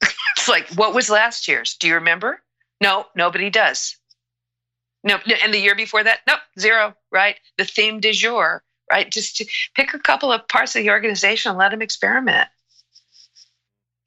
[0.38, 1.76] It's like what was last year's?
[1.76, 2.44] Do you remember?
[2.80, 3.98] No nobody does
[5.04, 9.38] no and the year before that nope zero right the theme du jour right just
[9.38, 9.46] to
[9.76, 12.48] pick a couple of parts of the organization and let them experiment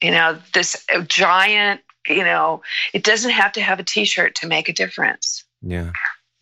[0.01, 2.61] you know, this giant, you know,
[2.93, 5.43] it doesn't have to have a t shirt to make a difference.
[5.61, 5.91] Yeah.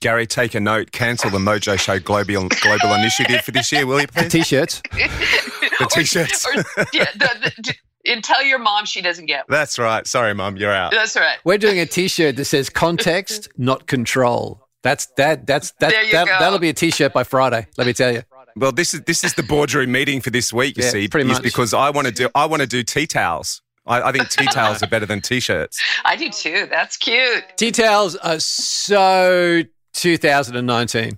[0.01, 0.91] Gary, take a note.
[0.91, 4.07] Cancel the Mojo Show Global Global Initiative for this year, will you?
[4.07, 4.23] Please?
[4.23, 4.81] The t-shirts.
[4.91, 6.45] the t-shirts.
[6.55, 7.75] Or, or, yeah, the, the,
[8.07, 9.47] and tell your mom she doesn't get.
[9.49, 9.57] One.
[9.57, 10.05] That's right.
[10.07, 10.91] Sorry, mom, you're out.
[10.91, 11.37] That's right.
[11.43, 15.47] We're doing a t-shirt that says "Context, not control." That's that.
[15.47, 15.93] That's that.
[16.11, 17.67] that that'll be a t-shirt by Friday.
[17.77, 18.23] Let me tell you.
[18.55, 20.77] Well, this is this is the boardroom meeting for this week.
[20.77, 21.43] You Yeah, see, pretty is much.
[21.43, 23.61] because I want to do I want to do tea towels.
[23.87, 25.79] I, I think tea towels are better than t-shirts.
[26.05, 26.67] I do too.
[26.71, 27.43] That's cute.
[27.57, 29.61] Tea towels are so
[29.93, 31.15] 2019.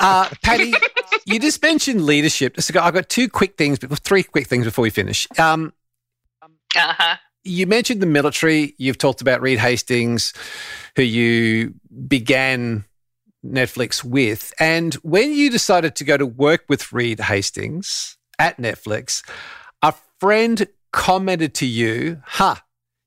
[0.00, 0.72] Uh, Patty,
[1.26, 2.60] you just mentioned leadership.
[2.60, 5.26] So I've got two quick things, but three quick things before we finish.
[5.38, 5.72] Um,
[6.76, 7.16] uh-huh.
[7.44, 8.74] You mentioned the military.
[8.78, 10.32] You've talked about Reed Hastings,
[10.96, 11.74] who you
[12.08, 12.84] began
[13.44, 14.52] Netflix with.
[14.58, 19.22] And when you decided to go to work with Reed Hastings at Netflix,
[19.82, 22.56] a friend commented to you, huh,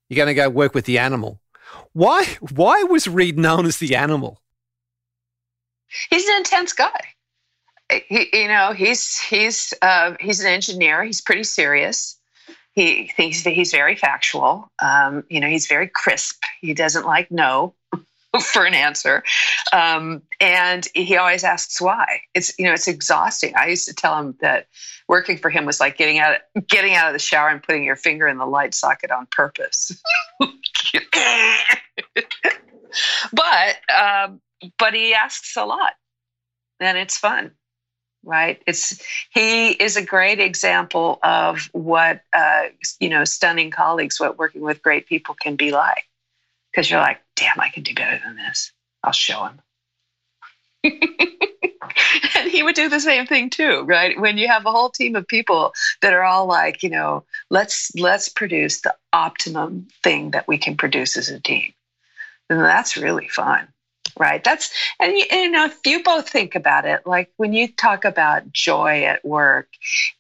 [0.10, 1.42] you're going to go work with the animal.
[1.94, 4.42] Why, why was Reed known as the animal?
[6.10, 7.00] He's an intense guy.
[7.92, 11.04] He, you know, he's he's uh, he's an engineer.
[11.04, 12.19] He's pretty serious.
[12.74, 14.72] He thinks that he's very factual.
[14.80, 16.44] Um, you know, he's very crisp.
[16.62, 17.74] He doesn't like no
[18.42, 19.24] for an answer,
[19.74, 22.22] um, and he always asks why.
[22.34, 23.54] It's you know, it's exhausting.
[23.56, 24.68] I used to tell him that
[25.08, 27.96] working for him was like getting out getting out of the shower and putting your
[27.96, 29.92] finger in the light socket on purpose.
[33.34, 34.40] but um,
[34.78, 35.94] but he asks a lot,
[36.80, 37.52] and it's fun,
[38.24, 38.62] right?
[38.68, 42.64] It's he is a great example of what uh,
[43.00, 46.06] you know, stunning colleagues, what working with great people can be like.
[46.72, 48.72] Because you're like, damn, I can do better than this.
[49.04, 49.62] I'll show him.
[50.84, 55.16] and he would do the same thing too right when you have a whole team
[55.16, 60.48] of people that are all like you know let's let's produce the optimum thing that
[60.48, 61.74] we can produce as a team
[62.50, 63.68] and that's really fun
[64.18, 64.44] right.
[64.44, 68.52] That's and you, know if you both think about it like when you talk about
[68.52, 69.68] joy at work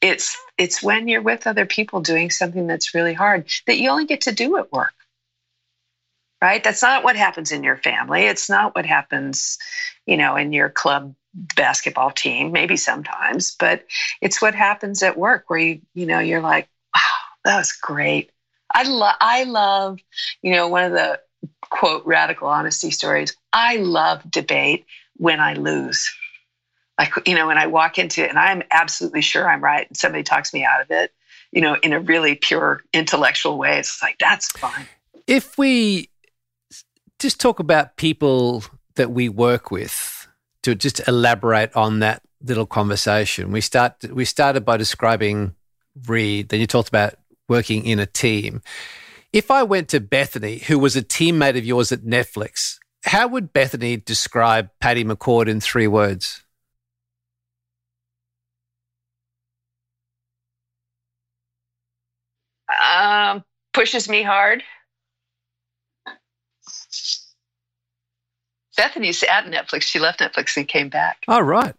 [0.01, 4.05] it's it's when you're with other people doing something that's really hard that you only
[4.05, 4.93] get to do at work.
[6.41, 6.63] Right?
[6.63, 8.23] That's not what happens in your family.
[8.23, 9.57] It's not what happens
[10.05, 11.15] you know in your club
[11.55, 13.85] basketball team maybe sometimes but
[14.19, 17.01] it's what happens at work where you you know you're like wow
[17.45, 18.31] that was great.
[18.73, 19.99] I love i love
[20.41, 21.19] you know one of the
[21.69, 24.85] quote radical honesty stories i love debate
[25.17, 26.11] when i lose
[26.97, 29.97] like you know when i walk into it and i'm absolutely sure i'm right and
[29.97, 31.11] somebody talks me out of it
[31.51, 34.87] you know in a really pure intellectual way it's like that's fun
[35.27, 36.09] If we
[37.19, 38.63] just talk about people
[38.95, 40.27] that we work with,
[40.63, 45.55] to just elaborate on that little conversation, we start we started by describing
[46.07, 46.49] Reed.
[46.49, 47.15] Then you talked about
[47.47, 48.61] working in a team.
[49.31, 53.53] If I went to Bethany, who was a teammate of yours at Netflix, how would
[53.53, 56.43] Bethany describe Patty McCord in three words?
[62.81, 63.43] um,
[63.73, 64.63] pushes me hard
[68.79, 69.81] Bethany's at Netflix.
[69.81, 71.25] She left Netflix and came back.
[71.27, 71.75] All right.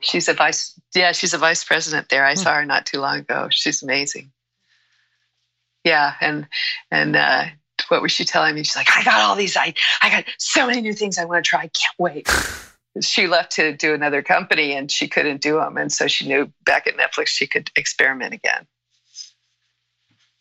[0.00, 0.78] She's a vice.
[0.94, 2.24] Yeah, she's a vice president there.
[2.24, 3.48] I saw her not too long ago.
[3.50, 4.32] She's amazing.
[5.86, 6.48] Yeah, and
[6.90, 7.44] and uh,
[7.86, 8.64] what was she telling me?
[8.64, 9.56] She's like, I got all these.
[9.56, 9.72] I
[10.02, 11.60] I got so many new things I want to try.
[11.60, 12.28] I can't wait.
[13.00, 16.52] she left to do another company and she couldn't do them, and so she knew
[16.64, 18.66] back at Netflix she could experiment again.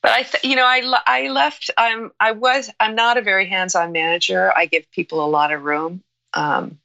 [0.02, 1.70] But I, th- you know, I I left.
[1.78, 4.52] I'm I was I'm not a very hands-on manager.
[4.58, 6.02] I give people a lot of room
[6.34, 6.80] um,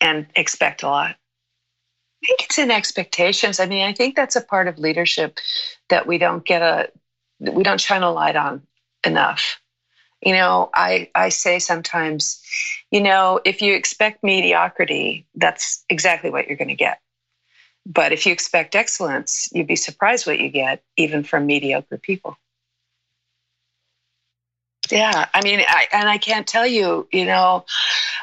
[0.00, 1.10] and expect a lot.
[2.24, 3.60] I think it's in expectations.
[3.60, 5.38] I mean, I think that's a part of leadership
[5.88, 6.90] that we don't get a
[7.40, 8.62] we don't shine a light on
[9.04, 9.60] enough.
[10.22, 12.42] You know, I I say sometimes,
[12.90, 17.00] you know, if you expect mediocrity, that's exactly what you're going to get.
[17.86, 22.38] But if you expect excellence, you'd be surprised what you get, even from mediocre people.
[24.90, 27.64] Yeah, I mean, I, and I can't tell you, you know,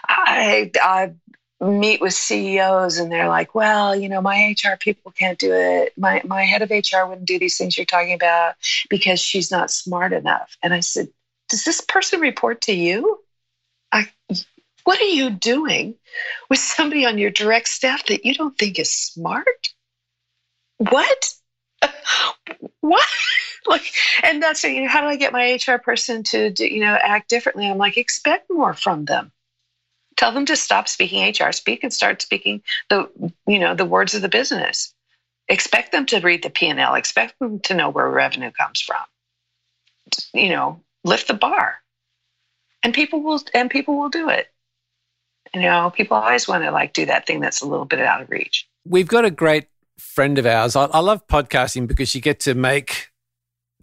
[0.08, 1.14] I I
[1.62, 5.94] meet with CEOs and they're like, well, you know, my HR people can't do it.
[5.98, 8.56] My my head of HR wouldn't do these things you're talking about
[8.90, 10.58] because she's not smart enough.
[10.64, 11.10] And I said,
[11.50, 13.20] does this person report to you?
[13.92, 14.08] I
[14.84, 15.96] what are you doing
[16.50, 19.74] with somebody on your direct staff that you don't think is smart?
[20.78, 21.34] What?
[22.80, 23.08] what?
[23.68, 23.84] like,
[24.24, 26.98] and that's you know, how do I get my HR person to do, you know
[27.00, 27.68] act differently?
[27.68, 29.32] I'm like, expect more from them
[30.18, 33.10] tell them to stop speaking hr speak and start speaking the
[33.48, 34.94] you know the words of the business.
[35.48, 39.04] Expect them to read the p&l expect them to know where revenue comes from.
[40.34, 41.76] You know lift the bar.
[42.84, 44.48] And people will and people will do it.
[45.54, 48.22] You know people always want to like do that thing that's a little bit out
[48.22, 48.68] of reach.
[48.86, 49.68] We've got a great
[49.98, 50.76] friend of ours.
[50.76, 53.11] I, I love podcasting because you get to make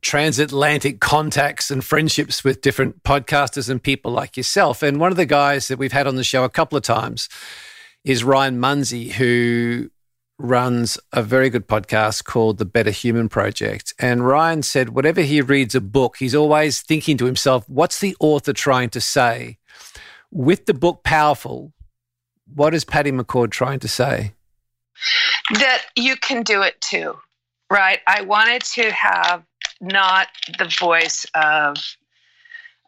[0.01, 4.83] transatlantic contacts and friendships with different podcasters and people like yourself.
[4.83, 7.29] And one of the guys that we've had on the show a couple of times
[8.05, 9.91] is Ryan Munsey, who
[10.39, 13.93] runs a very good podcast called The Better Human Project.
[13.99, 18.17] And Ryan said, whatever he reads a book, he's always thinking to himself, what's the
[18.21, 19.59] author trying to say?
[20.31, 21.73] With the book Powerful,
[22.55, 24.33] what is Patty McCord trying to say?
[25.55, 27.19] That you can do it too,
[27.71, 27.99] right?
[28.07, 29.43] I wanted to have
[29.81, 30.29] not
[30.59, 31.77] the voice of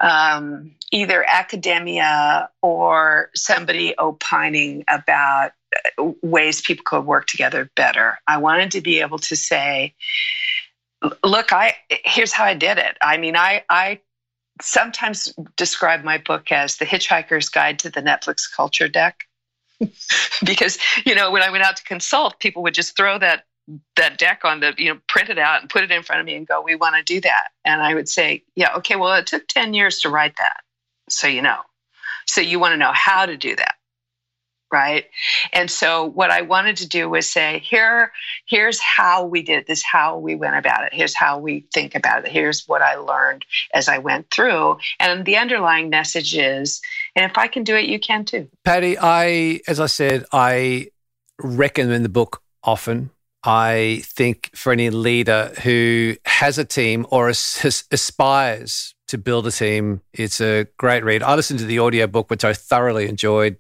[0.00, 5.52] um, either academia or somebody opining about
[5.98, 8.18] uh, ways people could work together better.
[8.26, 9.94] I wanted to be able to say,
[11.22, 12.96] look, I here's how I did it.
[13.02, 14.00] I mean, I I
[14.62, 19.26] sometimes describe my book as the hitchhiker's guide to the Netflix culture deck.
[20.44, 23.44] because, you know, when I went out to consult, people would just throw that
[23.96, 26.26] that deck on the you know print it out and put it in front of
[26.26, 27.48] me and go we want to do that.
[27.64, 30.62] And i would say yeah okay well it took 10 years to write that
[31.10, 31.60] so you know.
[32.26, 33.74] So you want to know how to do that.
[34.72, 35.06] Right?
[35.52, 38.12] And so what i wanted to do was say here
[38.46, 40.94] here's how we did this how we went about it.
[40.94, 42.30] Here's how we think about it.
[42.30, 43.44] Here's what i learned
[43.74, 44.78] as i went through.
[45.00, 46.80] And the underlying message is
[47.16, 48.48] and if i can do it you can too.
[48.64, 50.86] Patty i as i said i
[51.42, 53.10] recommend the book often
[53.42, 59.50] I think for any leader who has a team or as, aspires to build a
[59.50, 61.22] team, it's a great read.
[61.22, 63.56] I listened to the audiobook, which I thoroughly enjoyed.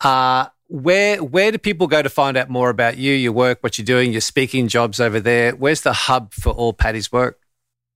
[0.00, 3.78] Uh, where where do people go to find out more about you, your work, what
[3.78, 5.52] you're doing, your speaking jobs over there?
[5.52, 7.40] Where's the hub for all Patty's work?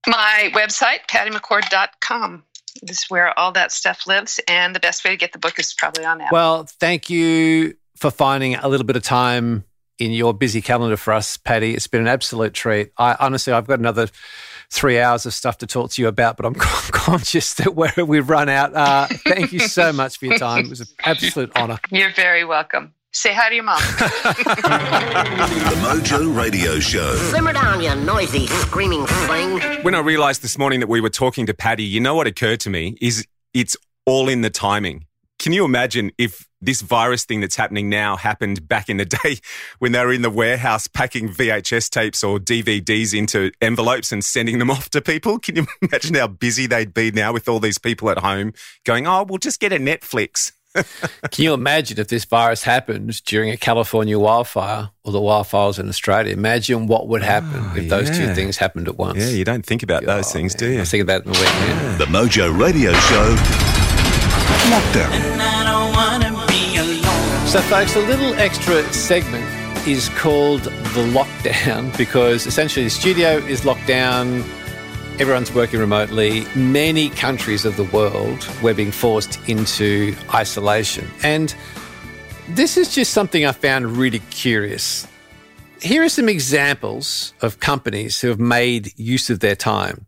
[0.07, 2.43] My website, pattymccord.com.
[2.81, 4.39] This is where all that stuff lives.
[4.47, 6.31] And the best way to get the book is probably on that.
[6.31, 9.63] Well, thank you for finding a little bit of time
[10.03, 11.73] in your busy calendar for us, Patty.
[11.73, 12.91] It's been an absolute treat.
[12.97, 14.07] I honestly, I've got another
[14.69, 18.29] three hours of stuff to talk to you about, but I'm conscious that where we've
[18.29, 18.73] run out.
[18.75, 20.65] Uh, thank you so much for your time.
[20.65, 21.79] It was an absolute honor.
[21.91, 22.93] You're very welcome.
[23.15, 23.79] Say hi to your mom.
[23.79, 27.15] the Mojo Radio Show.
[27.31, 29.59] Simmer down, you noisy, screaming thing.
[29.83, 32.59] When I realized this morning that we were talking to Patty, you know what occurred
[32.61, 33.77] to me is it's
[34.07, 35.05] all in the timing.
[35.43, 39.39] Can you imagine if this virus thing that's happening now happened back in the day
[39.79, 44.57] when they were in the warehouse packing VHS tapes or DVDs into envelopes and sending
[44.57, 45.39] them off to people?
[45.39, 48.53] Can you imagine how busy they'd be now with all these people at home
[48.85, 50.53] going, oh, we'll just get a Netflix?
[51.29, 55.89] Can you imagine if this virus happened during a California wildfire or the wildfires in
[55.89, 56.31] Australia?
[56.31, 58.27] Imagine what would happen oh, if those yeah.
[58.27, 59.19] two things happened at once.
[59.19, 60.59] Yeah, you don't think about oh, those things, man.
[60.59, 60.81] do you?
[60.81, 61.99] I think about it in the weekend.
[61.99, 63.72] The Mojo Radio Show
[64.71, 65.11] Lockdown.
[67.47, 69.45] So, folks, a little extra segment
[69.87, 74.43] is called the lockdown because essentially the studio is locked down.
[75.19, 76.45] Everyone's working remotely.
[76.55, 81.07] Many countries of the world, we're being forced into isolation.
[81.21, 81.53] And
[82.49, 85.07] This is just something I found really curious.
[85.81, 90.07] Here are some examples of companies who have made use of their time.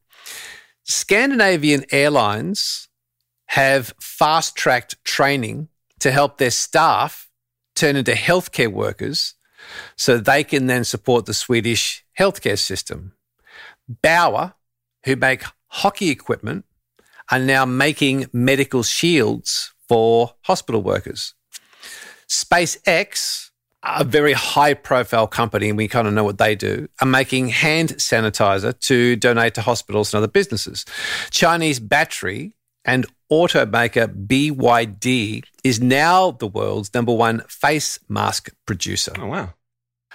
[0.84, 2.88] Scandinavian Airlines
[3.48, 5.70] have fast tracked training
[6.00, 7.30] to help their staff
[7.76, 9.36] turn into healthcare workers
[9.96, 13.14] so they can then support the Swedish healthcare system.
[13.88, 14.54] Bauer,
[15.06, 16.66] who make hockey equipment,
[17.32, 21.34] are now making medical shields for hospital workers.
[22.28, 23.52] SpaceX,
[23.84, 27.50] a very high profile company, and we kind of know what they do, are making
[27.50, 30.86] hand sanitizer to donate to hospitals and other businesses.
[31.30, 39.14] Chinese battery and automaker BYD is now the world's number one face mask producer.
[39.20, 39.54] Oh, wow.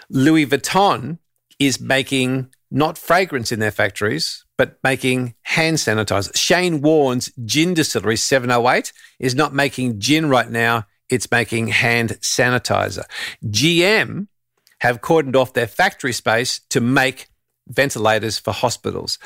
[0.09, 1.19] Louis Vuitton
[1.59, 6.37] is making not fragrance in their factories, but making hand sanitizer.
[6.37, 13.05] Shane Warne's gin distillery 708 is not making gin right now, it's making hand sanitizer.
[13.45, 14.29] GM
[14.81, 17.29] have cordoned off their factory space to make
[17.69, 19.19] ventilators for hospitals.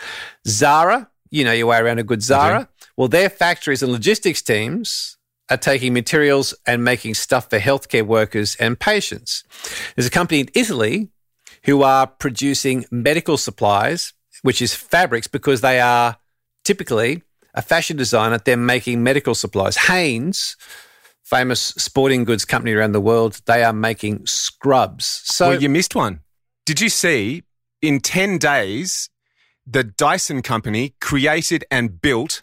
[0.47, 2.69] Zara, you know your way around a good Zara.
[2.97, 5.16] Well, their factories and logistics teams
[5.51, 9.45] are taking materials and making stuff for healthcare workers and patients.
[9.95, 11.11] There's a company in Italy
[11.65, 14.12] who are producing medical supplies,
[14.43, 16.16] which is fabrics, because they are
[16.65, 17.23] typically
[17.55, 18.39] a fashion designer.
[18.39, 19.77] They're making medical supplies.
[19.77, 20.57] Hanes,
[21.25, 25.23] famous sporting goods company around the world, they are making scrubs.
[25.25, 26.21] So well, you missed one.
[26.66, 27.43] Did you see
[27.83, 29.11] in 10 days,
[29.66, 32.43] the Dyson company created and built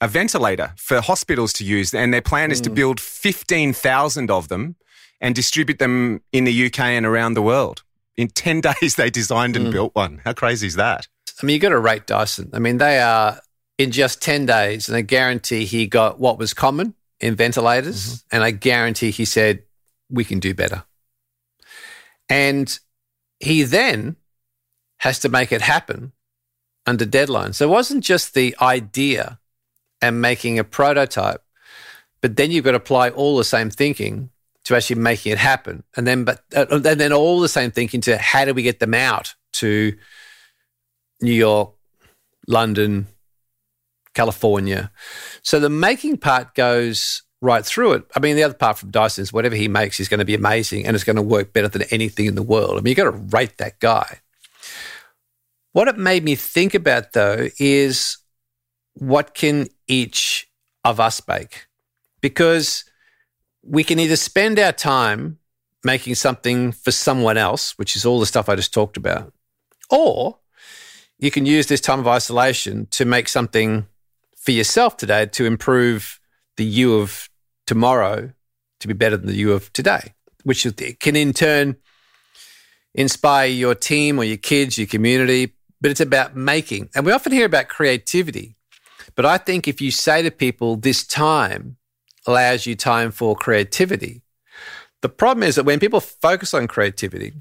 [0.00, 2.74] a ventilator for hospitals to use, and their plan is to mm.
[2.74, 4.76] build 15,000 of them
[5.20, 7.82] and distribute them in the UK and around the world.
[8.16, 9.72] In 10 days, they designed and mm.
[9.72, 10.20] built one.
[10.24, 11.08] How crazy is that?
[11.42, 12.50] I mean, you got to rate Dyson.
[12.52, 13.40] I mean, they are
[13.78, 18.36] in just 10 days, and I guarantee he got what was common in ventilators, mm-hmm.
[18.36, 19.62] and I guarantee he said,
[20.10, 20.84] we can do better.
[22.28, 22.78] And
[23.40, 24.16] he then
[24.98, 26.12] has to make it happen
[26.86, 27.52] under deadline.
[27.52, 29.38] So it wasn't just the idea
[30.06, 31.42] and making a prototype,
[32.20, 34.30] but then you've got to apply all the same thinking
[34.64, 38.00] to actually making it happen, and then but uh, and then all the same thinking
[38.02, 39.96] to how do we get them out to
[41.20, 41.72] New York,
[42.48, 43.06] London,
[44.14, 44.90] California.
[45.42, 48.04] So the making part goes right through it.
[48.16, 50.34] I mean, the other part from Dyson is whatever he makes is going to be
[50.34, 52.72] amazing and it's going to work better than anything in the world.
[52.72, 54.20] I mean, you've got to rate that guy.
[55.72, 58.16] What it made me think about, though, is
[58.96, 60.48] what can each
[60.84, 61.66] of us make?
[62.20, 62.84] Because
[63.62, 65.38] we can either spend our time
[65.84, 69.32] making something for someone else, which is all the stuff I just talked about,
[69.90, 70.38] or
[71.18, 73.86] you can use this time of isolation to make something
[74.36, 76.18] for yourself today to improve
[76.56, 77.28] the you of
[77.66, 78.32] tomorrow
[78.80, 80.14] to be better than the you of today,
[80.44, 80.66] which
[81.00, 81.76] can in turn
[82.94, 85.52] inspire your team or your kids, your community.
[85.80, 86.88] But it's about making.
[86.94, 88.55] And we often hear about creativity.
[89.16, 91.78] But I think if you say to people, this time
[92.26, 94.22] allows you time for creativity,
[95.02, 97.32] the problem is that when people focus on creativity,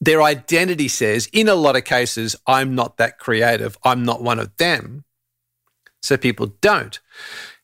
[0.00, 3.76] their identity says, in a lot of cases, I'm not that creative.
[3.84, 5.04] I'm not one of them.
[6.02, 7.00] So people don't.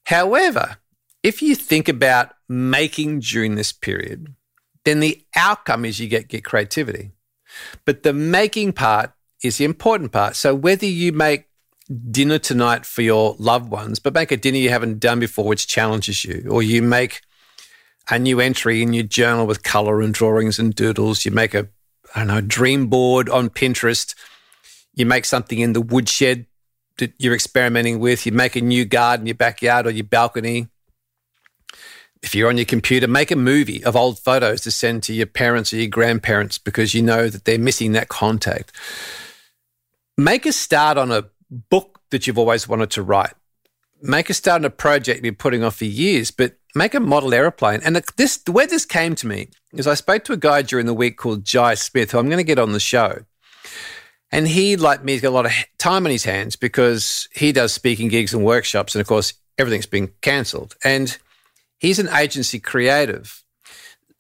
[0.05, 0.79] However,
[1.23, 4.35] if you think about making during this period,
[4.85, 7.11] then the outcome is you get, get creativity.
[7.85, 9.13] But the making part
[9.43, 10.37] is the important part.
[10.37, 11.50] So whether you make
[12.11, 15.67] dinner tonight for your loved ones, but make a dinner you haven't done before, which
[15.67, 17.23] challenges you, or you make
[18.11, 21.69] a new entry in your journal with color and drawings and doodles, you make a
[22.15, 24.15] I don't know, dream board on Pinterest.
[24.95, 26.47] You make something in the woodshed
[26.99, 28.27] that you're experimenting with.
[28.27, 30.69] You make a new garden in your backyard or your balcony.
[32.23, 35.27] If you're on your computer, make a movie of old photos to send to your
[35.27, 38.73] parents or your grandparents because you know that they're missing that contact.
[40.19, 43.35] Make a start on a book that you've always wanted to write.
[44.03, 47.01] Make a start on a project you've been putting off for years, but make a
[47.01, 47.81] model aeroplane.
[47.85, 50.87] And this, the way this came to me is I spoke to a guy during
[50.87, 53.25] the week called Jai Smith, who I'm going to get on the show.
[54.33, 57.53] And he, like me, has got a lot of time on his hands because he
[57.53, 58.95] does speaking gigs and workshops.
[58.95, 60.77] And of course, everything's been cancelled.
[60.85, 61.19] And
[61.79, 63.43] he's an agency creative,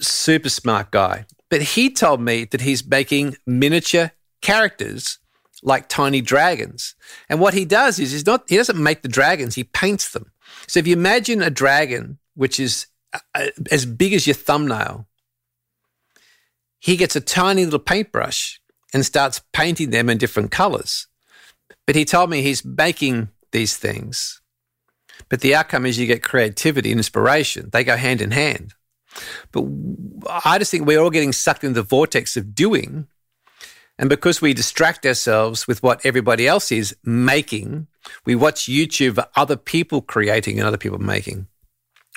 [0.00, 1.26] super smart guy.
[1.48, 4.10] But he told me that he's making miniature
[4.42, 5.19] characters
[5.62, 6.94] like tiny dragons.
[7.28, 10.32] And what he does is he's not he doesn't make the dragons, he paints them.
[10.66, 15.06] So if you imagine a dragon which is uh, as big as your thumbnail,
[16.78, 18.60] he gets a tiny little paintbrush
[18.92, 21.06] and starts painting them in different colors.
[21.86, 24.40] But he told me he's making these things.
[25.28, 27.70] But the outcome is you get creativity and inspiration.
[27.72, 28.74] They go hand in hand.
[29.52, 29.64] But
[30.44, 33.06] I just think we're all getting sucked into the vortex of doing.
[34.00, 37.86] And because we distract ourselves with what everybody else is making,
[38.24, 41.46] we watch YouTube of other people creating and other people making.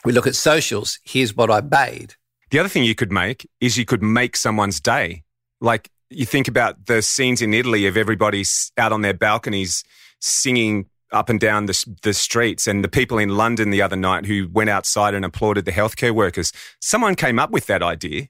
[0.06, 0.98] We look at socials.
[1.04, 2.16] Here's what I made.
[2.52, 5.24] The other thing you could make is you could make someone's day.
[5.60, 8.46] Like you think about the scenes in Italy of everybody
[8.78, 9.84] out on their balconies
[10.22, 14.26] singing up and down the, the streets, and the people in London the other night
[14.26, 16.52] who went outside and applauded the healthcare workers.
[16.80, 18.30] Someone came up with that idea,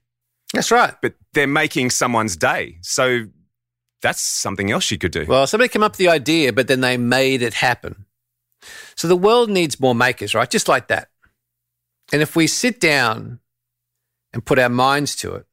[0.52, 0.94] That's right.
[1.00, 2.78] but they're making someone's day.
[2.82, 3.26] So
[4.02, 5.24] that's something else you could do.
[5.26, 8.04] Well, somebody came up with the idea, but then they made it happen.
[8.96, 10.50] So the world needs more makers, right?
[10.50, 11.08] Just like that.
[12.12, 13.40] And if we sit down
[14.32, 15.46] and put our minds to it,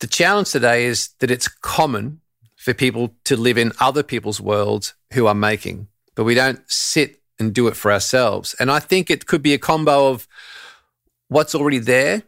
[0.00, 2.20] the challenge today is that it's common
[2.56, 7.22] for people to live in other people's worlds who are making, but we don't sit
[7.38, 8.54] and do it for ourselves.
[8.60, 10.28] And I think it could be a combo of
[11.28, 12.22] what's already there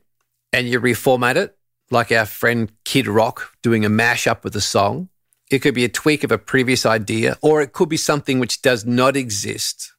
[0.52, 1.56] and you reformat it,
[1.90, 5.08] like our friend Kid Rock doing a mashup with a song.
[5.50, 8.62] It could be a tweak of a previous idea, or it could be something which
[8.62, 9.92] does not exist.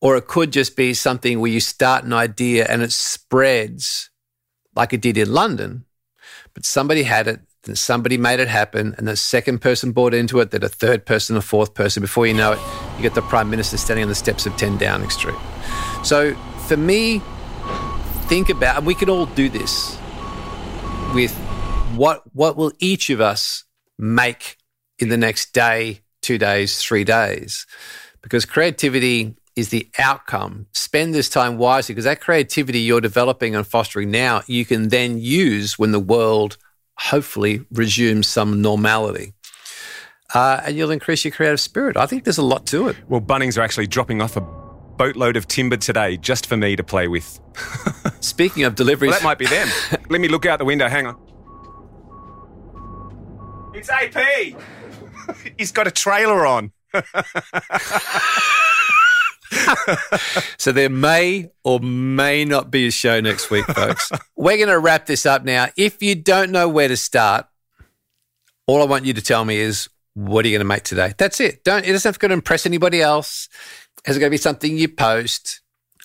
[0.00, 4.10] Or it could just be something where you start an idea and it spreads
[4.74, 5.84] like it did in London,
[6.54, 10.40] but somebody had it, then somebody made it happen, and the second person bought into
[10.40, 12.00] it, then a third person, a fourth person.
[12.00, 12.60] Before you know it,
[12.96, 15.36] you get the Prime Minister standing on the steps of 10 Downing Street.
[16.04, 16.34] So
[16.66, 17.20] for me,
[18.26, 19.98] think about, and we can all do this
[21.14, 21.34] with
[21.96, 23.64] what what will each of us
[23.98, 24.56] make
[24.98, 27.66] in the next day, two days, three days?
[28.22, 30.66] Because creativity is the outcome.
[30.72, 35.18] Spend this time wisely because that creativity you're developing and fostering now, you can then
[35.18, 36.56] use when the world
[36.96, 39.32] hopefully resumes some normality.
[40.34, 41.96] Uh, and you'll increase your creative spirit.
[41.96, 42.96] I think there's a lot to it.
[43.08, 44.67] Well, Bunnings are actually dropping off a
[44.98, 47.40] boatload of timber today just for me to play with.
[48.20, 49.68] Speaking of deliveries, Well, that might be them.
[50.10, 50.88] Let me look out the window.
[50.88, 51.16] Hang on.
[53.74, 54.60] It's AP.
[55.58, 56.72] He's got a trailer on.
[60.58, 64.10] so there may or may not be a show next week, folks.
[64.36, 65.68] We're going to wrap this up now.
[65.76, 67.46] If you don't know where to start,
[68.66, 71.14] all I want you to tell me is what are you going to make today?
[71.16, 71.62] That's it.
[71.64, 73.48] Don't it doesn't have to impress anybody else.
[74.08, 75.60] Is it going to be something you post?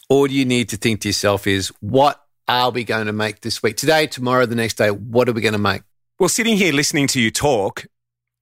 [0.09, 3.63] All you need to think to yourself is what are we going to make this
[3.63, 3.77] week?
[3.77, 5.83] Today, tomorrow, the next day, what are we going to make?
[6.19, 7.85] Well, sitting here listening to you talk,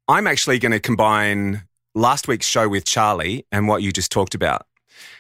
[0.08, 1.62] I'm actually going to combine
[1.94, 4.66] last week's show with Charlie and what you just talked about.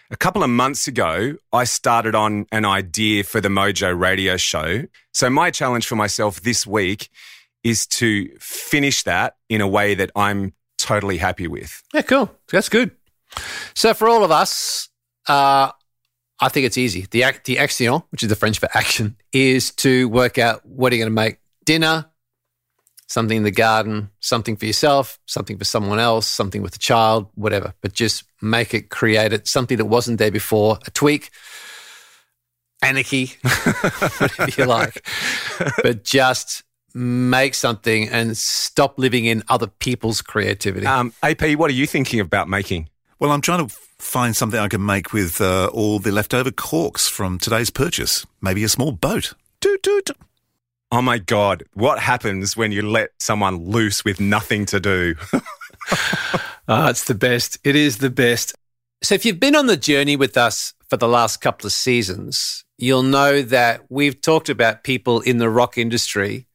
[0.09, 4.85] A couple of months ago, I started on an idea for the Mojo radio show.
[5.13, 7.09] So, my challenge for myself this week
[7.63, 11.83] is to finish that in a way that I'm totally happy with.
[11.93, 12.35] Yeah, cool.
[12.51, 12.89] That's good.
[13.73, 14.89] So for all of us,
[15.27, 15.71] uh,
[16.39, 17.07] I think it's easy.
[17.11, 20.91] The act, the action, which is the French for action, is to work out what
[20.91, 22.07] are you going to make dinner,
[23.07, 27.27] something in the garden, something for yourself, something for someone else, something with a child,
[27.35, 27.73] whatever.
[27.81, 31.29] But just make it, create it, something that wasn't there before, a tweak,
[32.81, 33.33] anarchy,
[34.17, 35.05] whatever you like.
[35.83, 36.63] but just
[36.93, 40.87] make something and stop living in other people's creativity.
[40.87, 42.89] Um, AP, what are you thinking about making?
[43.21, 47.07] Well, I'm trying to find something I can make with uh, all the leftover corks
[47.07, 48.25] from today's purchase.
[48.41, 49.35] Maybe a small boat.
[49.61, 50.09] Toot toot.
[50.91, 55.13] Oh my God, what happens when you let someone loose with nothing to do?
[56.67, 57.59] Oh, it's the best.
[57.63, 58.55] It is the best.
[59.03, 62.65] So, if you've been on the journey with us for the last couple of seasons,
[62.79, 66.47] you'll know that we've talked about people in the rock industry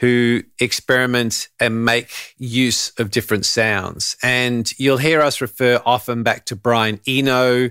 [0.00, 4.16] who experiment and make use of different sounds.
[4.22, 7.68] And you'll hear us refer often back to Brian Eno,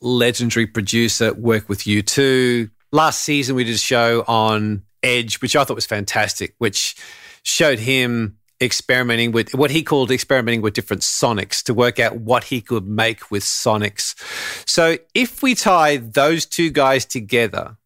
[0.00, 2.70] legendary producer, work with U2.
[2.90, 6.96] Last season, we did a show on Edge, which I thought was fantastic, which
[7.42, 12.44] showed him experimenting with what he called experimenting with different sonics to work out what
[12.44, 14.14] he could make with sonics.
[14.66, 17.76] So if we tie those two guys together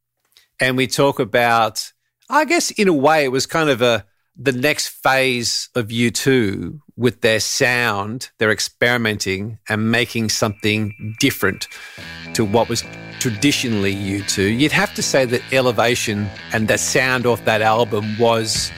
[0.60, 1.92] and we talk about,
[2.28, 4.04] I guess in a way it was kind of a
[4.38, 11.68] the next phase of U2 with their sound, they're experimenting and making something different
[12.34, 12.84] to what was
[13.18, 14.58] traditionally U2.
[14.58, 18.70] You'd have to say that Elevation and the sound off that album was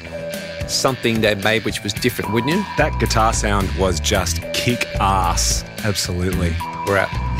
[0.69, 2.63] something they made which was different, wouldn't you?
[2.77, 5.65] That guitar sound was just kick ass.
[5.83, 6.55] Absolutely.
[6.87, 7.38] We're out.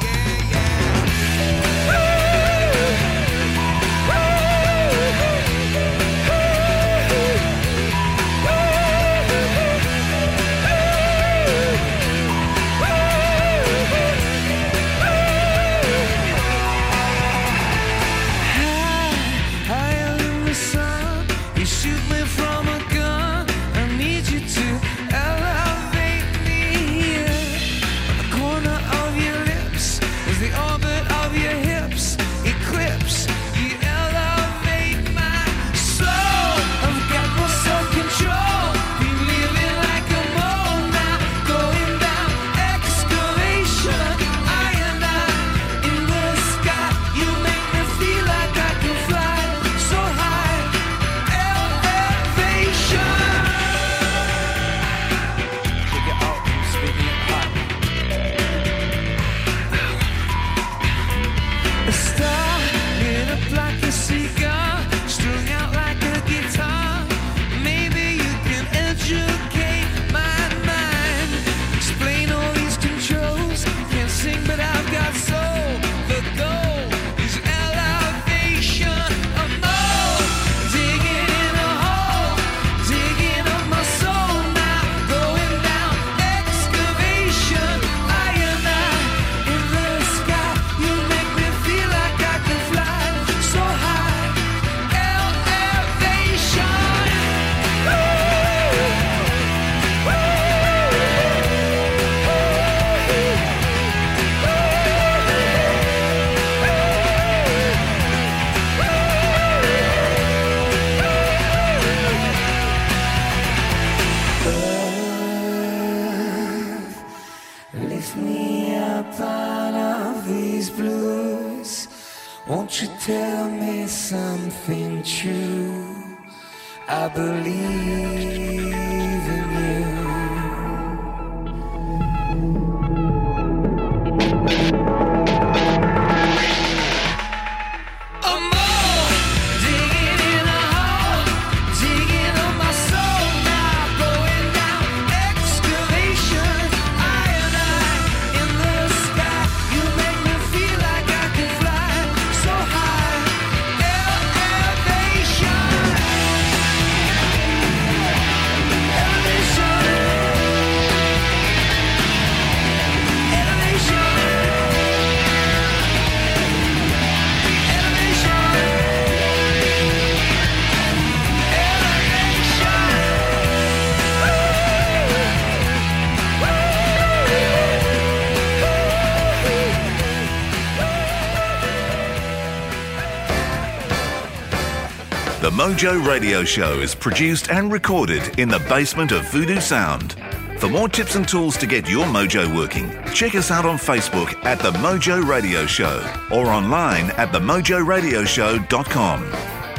[185.69, 190.15] Mojo Radio Show is produced and recorded in the basement of Voodoo Sound.
[190.57, 194.33] For more tips and tools to get your mojo working, check us out on Facebook
[194.47, 199.21] at The Mojo Radio Show or online at themojoradioshow.com.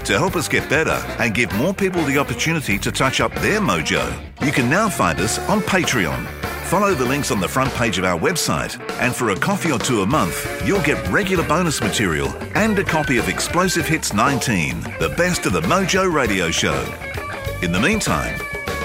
[0.03, 3.59] To help us get better and give more people the opportunity to touch up their
[3.59, 6.38] mojo, you can now find us on Patreon.
[6.69, 9.79] Follow the links on the front page of our website, and for a coffee or
[9.79, 14.81] two a month, you'll get regular bonus material and a copy of Explosive Hits 19,
[14.99, 16.79] the best of the Mojo Radio Show.
[17.63, 18.39] In the meantime,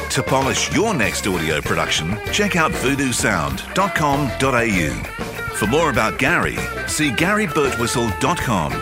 [0.09, 5.57] to polish your next audio production, check out voodoosound.com.au.
[5.57, 6.57] For more about Gary,
[6.87, 8.73] see GaryBurtwhistle.com.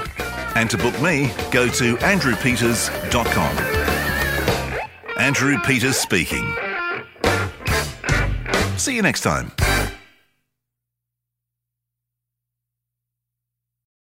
[0.54, 3.58] And to book me, go to andrewpeters.com.
[5.18, 6.54] Andrew Peters speaking.
[8.82, 9.61] See you next time.